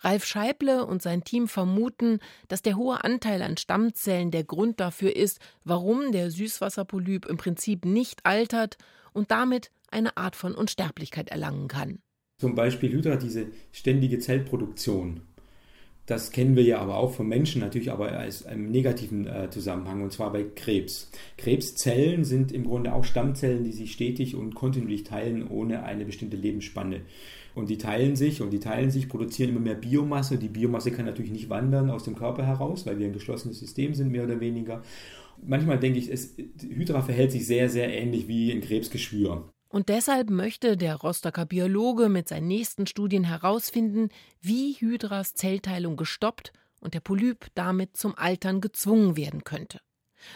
Ralf 0.00 0.24
Scheible 0.24 0.84
und 0.84 1.02
sein 1.02 1.24
Team 1.24 1.48
vermuten, 1.48 2.20
dass 2.48 2.62
der 2.62 2.76
hohe 2.76 3.02
Anteil 3.02 3.42
an 3.42 3.56
Stammzellen 3.56 4.30
der 4.30 4.44
Grund 4.44 4.78
dafür 4.78 5.14
ist, 5.16 5.40
warum 5.64 6.12
der 6.12 6.30
Süßwasserpolyp 6.30 7.26
im 7.26 7.38
Prinzip 7.38 7.84
nicht 7.84 8.24
altert 8.24 8.76
und 9.12 9.30
damit 9.30 9.70
eine 9.90 10.16
Art 10.16 10.36
von 10.36 10.54
Unsterblichkeit 10.54 11.30
erlangen 11.30 11.68
kann. 11.68 12.00
Zum 12.38 12.54
Beispiel 12.54 12.92
Hydra 12.92 13.16
diese 13.16 13.46
ständige 13.72 14.18
Zellproduktion 14.18 15.22
das 16.06 16.30
kennen 16.30 16.54
wir 16.54 16.62
ja 16.62 16.78
aber 16.78 16.96
auch 16.96 17.12
von 17.12 17.26
Menschen, 17.26 17.60
natürlich 17.60 17.90
aber 17.90 18.12
als 18.12 18.42
im 18.42 18.70
negativen 18.70 19.26
äh, 19.26 19.50
Zusammenhang, 19.50 20.02
und 20.02 20.12
zwar 20.12 20.32
bei 20.32 20.44
Krebs. 20.44 21.10
Krebszellen 21.36 22.24
sind 22.24 22.52
im 22.52 22.64
Grunde 22.64 22.94
auch 22.94 23.04
Stammzellen, 23.04 23.64
die 23.64 23.72
sich 23.72 23.92
stetig 23.92 24.36
und 24.36 24.54
kontinuierlich 24.54 25.02
teilen, 25.02 25.48
ohne 25.48 25.82
eine 25.82 26.04
bestimmte 26.04 26.36
Lebensspanne. 26.36 27.00
Und 27.56 27.70
die 27.70 27.78
teilen 27.78 28.14
sich 28.14 28.40
und 28.40 28.52
die 28.52 28.60
teilen 28.60 28.90
sich, 28.90 29.08
produzieren 29.08 29.50
immer 29.50 29.60
mehr 29.60 29.74
Biomasse. 29.74 30.38
Die 30.38 30.48
Biomasse 30.48 30.92
kann 30.92 31.06
natürlich 31.06 31.32
nicht 31.32 31.50
wandern 31.50 31.90
aus 31.90 32.04
dem 32.04 32.14
Körper 32.14 32.46
heraus, 32.46 32.86
weil 32.86 32.98
wir 32.98 33.06
ein 33.06 33.12
geschlossenes 33.12 33.58
System 33.58 33.94
sind, 33.94 34.12
mehr 34.12 34.24
oder 34.24 34.40
weniger. 34.40 34.82
Manchmal 35.44 35.80
denke 35.80 35.98
ich, 35.98 36.12
es, 36.12 36.36
Hydra 36.60 37.02
verhält 37.02 37.32
sich 37.32 37.46
sehr, 37.46 37.68
sehr 37.68 37.92
ähnlich 37.92 38.28
wie 38.28 38.52
ein 38.52 38.60
Krebsgeschwür. 38.60 39.50
Und 39.68 39.88
deshalb 39.88 40.30
möchte 40.30 40.76
der 40.76 40.96
Rostocker 40.96 41.44
Biologe 41.44 42.08
mit 42.08 42.28
seinen 42.28 42.46
nächsten 42.46 42.86
Studien 42.86 43.24
herausfinden, 43.24 44.10
wie 44.40 44.74
Hydras 44.74 45.34
Zellteilung 45.34 45.96
gestoppt 45.96 46.52
und 46.80 46.94
der 46.94 47.00
Polyp 47.00 47.46
damit 47.54 47.96
zum 47.96 48.16
Altern 48.16 48.60
gezwungen 48.60 49.16
werden 49.16 49.44
könnte. 49.44 49.80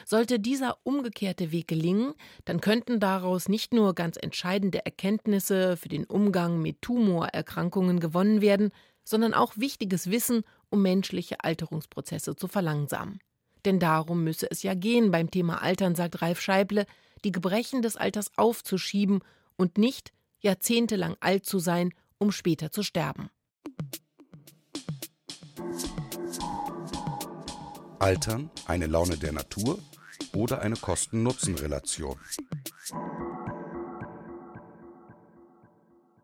Sollte 0.05 0.39
dieser 0.39 0.79
umgekehrte 0.83 1.53
Weg 1.53 1.69
gelingen, 1.69 2.15
dann 2.45 2.61
könnten 2.61 3.01
daraus 3.01 3.49
nicht 3.49 3.73
nur 3.73 3.95
ganz 3.95 4.17
entscheidende 4.21 4.85
Erkenntnisse 4.85 5.77
für 5.77 5.89
den 5.89 6.05
Umgang 6.05 6.61
mit 6.61 6.83
Tumorerkrankungen 6.83 8.01
gewonnen 8.01 8.41
werden, 8.41 8.71
sondern 9.05 9.35
auch 9.35 9.57
wichtiges 9.57 10.11
Wissen, 10.11 10.43
um 10.69 10.83
menschliche 10.83 11.43
Alterungsprozesse 11.43 12.37
zu 12.37 12.47
verlangsamen. 12.47 13.21
Denn 13.65 13.79
darum 13.79 14.25
müsse 14.25 14.51
es 14.51 14.63
ja 14.63 14.75
gehen 14.75 15.11
beim 15.11 15.31
Thema 15.31 15.63
Altern, 15.63 15.95
sagt 15.95 16.23
Ralf 16.23 16.41
Scheible, 16.41 16.87
die 17.25 17.33
Gebrechen 17.33 17.83
des 17.83 17.97
Alters 17.97 18.31
aufzuschieben 18.37 19.21
und 19.57 19.79
nicht 19.79 20.13
jahrzehntelang 20.41 21.17
alt 21.21 21.45
zu 21.45 21.59
sein, 21.59 21.93
um 22.19 22.33
später 22.33 22.71
zu 22.71 22.83
sterben. 22.83 23.31
Altern, 27.99 28.51
eine 28.67 28.87
Laune 28.87 29.19
der 29.19 29.33
Natur 29.33 29.79
oder 30.35 30.63
eine 30.63 30.77
Kosten-Nutzen-Relation. 30.77 32.19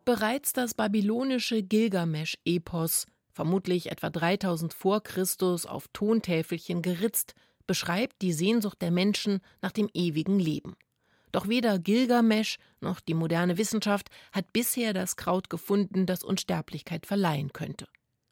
Bereits 0.06 0.52
das 0.52 0.72
babylonische 0.72 1.62
Gilgamesch-Epos, 1.62 3.06
vermutlich 3.36 3.90
etwa 3.90 4.08
3000 4.08 4.72
vor 4.72 5.02
Christus 5.02 5.66
auf 5.66 5.88
Tontäfelchen 5.92 6.80
geritzt, 6.80 7.34
beschreibt 7.66 8.22
die 8.22 8.32
Sehnsucht 8.32 8.80
der 8.80 8.90
Menschen 8.90 9.40
nach 9.60 9.72
dem 9.72 9.90
ewigen 9.92 10.38
Leben. 10.38 10.74
Doch 11.32 11.46
weder 11.46 11.78
Gilgamesch 11.78 12.56
noch 12.80 12.98
die 12.98 13.12
moderne 13.12 13.58
Wissenschaft 13.58 14.08
hat 14.32 14.54
bisher 14.54 14.94
das 14.94 15.16
Kraut 15.16 15.50
gefunden, 15.50 16.06
das 16.06 16.24
Unsterblichkeit 16.24 17.04
verleihen 17.04 17.52
könnte. 17.52 17.88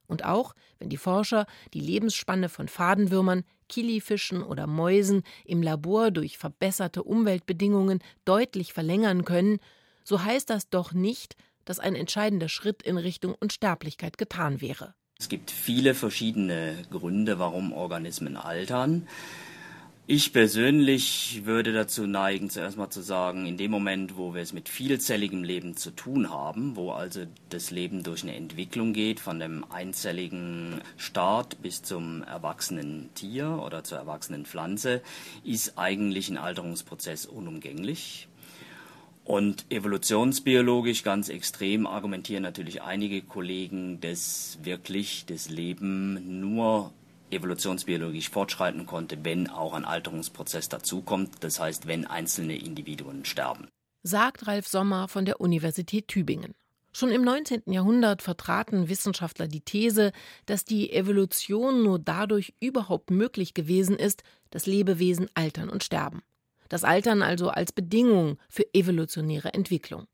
Und 0.07 0.25
auch 0.25 0.55
wenn 0.79 0.89
die 0.89 0.97
Forscher 0.97 1.45
die 1.75 1.81
Lebensspanne 1.81 2.49
von 2.49 2.69
Fadenwürmern, 2.69 3.45
Kilifischen 3.69 4.43
oder 4.43 4.67
Mäusen 4.67 5.23
im 5.45 5.63
Labor 5.63 6.13
durch 6.13 6.39
verbesserte 6.39 7.03
Umweltbedingungen 7.03 7.99
deutlich 8.25 8.73
verlängern 8.73 9.27
können, 9.27 9.59
so 10.03 10.23
heißt 10.23 10.49
das 10.49 10.71
doch 10.71 10.95
nicht, 10.95 11.37
dass 11.65 11.79
ein 11.79 11.95
entscheidender 11.95 12.49
Schritt 12.49 12.83
in 12.83 12.99
Richtung 12.99 13.35
Unsterblichkeit 13.35 14.19
getan 14.19 14.61
wäre. 14.61 14.95
Es 15.19 15.29
gibt 15.29 15.51
viele 15.51 15.95
verschiedene 15.95 16.75
Gründe, 16.91 17.39
warum 17.39 17.73
Organismen 17.73 18.37
altern. 18.37 19.07
Ich 20.07 20.35
persönlich 20.35 21.47
würde 21.47 21.73
dazu 21.73 22.07
neigen, 22.07 22.51
zuerst 22.51 22.77
mal 22.77 22.91
zu 22.91 23.01
sagen, 23.01 23.47
in 23.47 23.57
dem 23.57 23.71
Moment, 23.71 24.19
wo 24.19 24.35
wir 24.35 24.43
es 24.43 24.53
mit 24.53 24.69
vielzelligem 24.69 25.43
Leben 25.43 25.79
zu 25.79 25.93
tun 25.93 26.29
haben, 26.29 26.77
wo 26.77 26.91
also 26.91 27.25
das 27.49 27.71
Leben 27.71 28.03
durch 28.03 28.23
eine 28.23 28.37
Entwicklung 28.37 28.93
geht, 28.93 29.19
von 29.19 29.39
dem 29.39 29.65
einzelligen 29.71 30.83
Start 30.99 31.63
bis 31.63 31.83
zum 31.83 32.23
erwachsenen 32.23 33.15
Tier 33.15 33.63
oder 33.65 33.83
zur 33.83 33.97
erwachsenen 33.97 34.45
Pflanze, 34.45 35.01
ist 35.43 35.79
eigentlich 35.79 36.29
ein 36.29 36.37
Alterungsprozess 36.37 37.25
unumgänglich. 37.25 38.29
Und 39.25 39.65
evolutionsbiologisch 39.71 41.03
ganz 41.03 41.31
extrem 41.31 41.87
argumentieren 41.87 42.43
natürlich 42.43 42.83
einige 42.83 43.23
Kollegen, 43.23 44.01
dass 44.01 44.59
wirklich 44.63 45.25
das 45.27 45.49
Leben 45.49 46.41
nur 46.41 46.93
evolutionsbiologisch 47.31 48.29
fortschreiten 48.29 48.85
konnte, 48.87 49.25
wenn 49.25 49.49
auch 49.49 49.73
ein 49.73 49.87
Alterungsprozess 49.87 50.69
dazukommt, 50.69 51.31
das 51.41 51.59
heißt, 51.59 51.87
wenn 51.87 52.07
einzelne 52.07 52.57
Individuen 52.57 53.25
sterben. 53.25 53.69
Sagt 54.03 54.47
Ralf 54.47 54.69
Sommer 54.69 55.09
von 55.09 55.25
der 55.25 55.41
Universität 55.41 56.09
Tübingen. 56.09 56.55
Schon 56.93 57.11
im 57.11 57.23
19. 57.23 57.63
Jahrhundert 57.73 58.23
vertraten 58.23 58.89
Wissenschaftler 58.89 59.49
die 59.49 59.63
These, 59.63 60.13
dass 60.47 60.65
die 60.65 60.93
Evolution 60.93 61.83
nur 61.83 61.99
dadurch 61.99 62.55
überhaupt 62.61 63.11
möglich 63.11 63.55
gewesen 63.55 63.97
ist, 63.97 64.23
dass 64.51 64.67
Lebewesen 64.67 65.29
altern 65.35 65.71
und 65.71 65.83
sterben. 65.83 66.23
Das 66.75 66.83
Altern 66.83 67.23
also 67.23 67.51
als 67.51 67.71
Bedingung 67.71 68.37
für 68.49 68.67
evolutionäre 68.75 69.55
Entwicklung. 69.55 70.09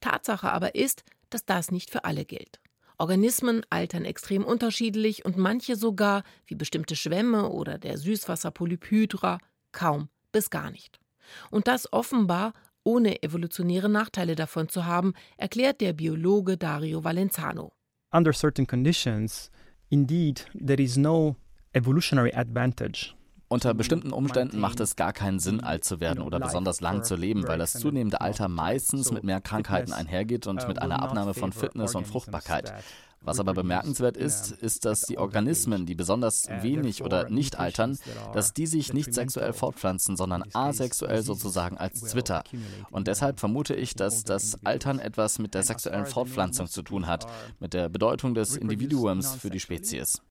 Tatsache 0.00 0.52
aber 0.52 0.74
ist, 0.74 1.02
dass 1.30 1.46
das 1.46 1.70
nicht 1.70 1.90
für 1.90 2.04
alle 2.04 2.26
gilt. 2.26 2.60
Organismen 2.98 3.62
altern 3.70 4.04
extrem 4.04 4.44
unterschiedlich 4.44 5.24
und 5.24 5.38
manche 5.38 5.76
sogar, 5.76 6.22
wie 6.44 6.56
bestimmte 6.56 6.94
Schwämme 6.94 7.48
oder 7.48 7.78
der 7.78 7.96
Süßwasserpolyp 7.96 8.84
Hydra, 8.90 9.38
kaum 9.72 10.10
bis 10.30 10.50
gar 10.50 10.70
nicht. 10.70 11.00
Und 11.50 11.68
das 11.68 11.90
offenbar 11.90 12.52
ohne 12.82 13.22
evolutionäre 13.22 13.88
Nachteile 13.88 14.34
davon 14.34 14.68
zu 14.68 14.84
haben, 14.84 15.14
erklärt 15.38 15.80
der 15.80 15.94
Biologe 15.94 16.58
Dario 16.58 17.02
Valenzano. 17.02 17.72
Under 18.12 18.34
certain 18.34 18.66
conditions, 18.66 19.50
indeed, 19.88 20.44
there 20.52 20.82
is 20.82 20.98
no 20.98 21.36
evolutionary 21.72 22.34
advantage 22.34 23.14
unter 23.48 23.74
bestimmten 23.74 24.12
Umständen 24.12 24.58
macht 24.58 24.80
es 24.80 24.96
gar 24.96 25.12
keinen 25.12 25.38
Sinn, 25.38 25.60
alt 25.60 25.84
zu 25.84 26.00
werden 26.00 26.22
oder 26.22 26.40
besonders 26.40 26.80
lang 26.80 27.04
zu 27.04 27.14
leben, 27.14 27.46
weil 27.46 27.58
das 27.58 27.74
zunehmende 27.74 28.20
Alter 28.20 28.48
meistens 28.48 29.12
mit 29.12 29.24
mehr 29.24 29.40
Krankheiten 29.40 29.92
einhergeht 29.92 30.46
und 30.46 30.66
mit 30.66 30.80
einer 30.80 31.02
Abnahme 31.02 31.34
von 31.34 31.52
Fitness 31.52 31.94
und 31.94 32.06
Fruchtbarkeit. 32.06 32.72
Was 33.24 33.40
aber 33.40 33.54
bemerkenswert 33.54 34.18
ist, 34.18 34.50
ist, 34.50 34.84
dass 34.84 35.02
die 35.02 35.16
Organismen, 35.16 35.86
die 35.86 35.94
besonders 35.94 36.46
wenig 36.60 37.02
oder 37.02 37.30
nicht 37.30 37.58
altern, 37.58 37.98
dass 38.34 38.52
die 38.52 38.66
sich 38.66 38.92
nicht 38.92 39.14
sexuell 39.14 39.54
fortpflanzen, 39.54 40.16
sondern 40.16 40.44
asexuell 40.52 41.22
sozusagen 41.22 41.78
als 41.78 42.00
Zwitter. 42.00 42.44
Und 42.90 43.08
deshalb 43.08 43.40
vermute 43.40 43.74
ich, 43.74 43.94
dass 43.94 44.24
das 44.24 44.62
Altern 44.64 44.98
etwas 44.98 45.38
mit 45.38 45.54
der 45.54 45.62
sexuellen 45.62 46.04
Fortpflanzung 46.04 46.66
zu 46.66 46.82
tun 46.82 47.06
hat, 47.06 47.26
mit 47.60 47.72
der 47.72 47.88
Bedeutung 47.88 48.34
des 48.34 48.56
Individuums 48.56 49.34
für 49.34 49.48
die 49.48 49.60
Spezies. 49.60 50.20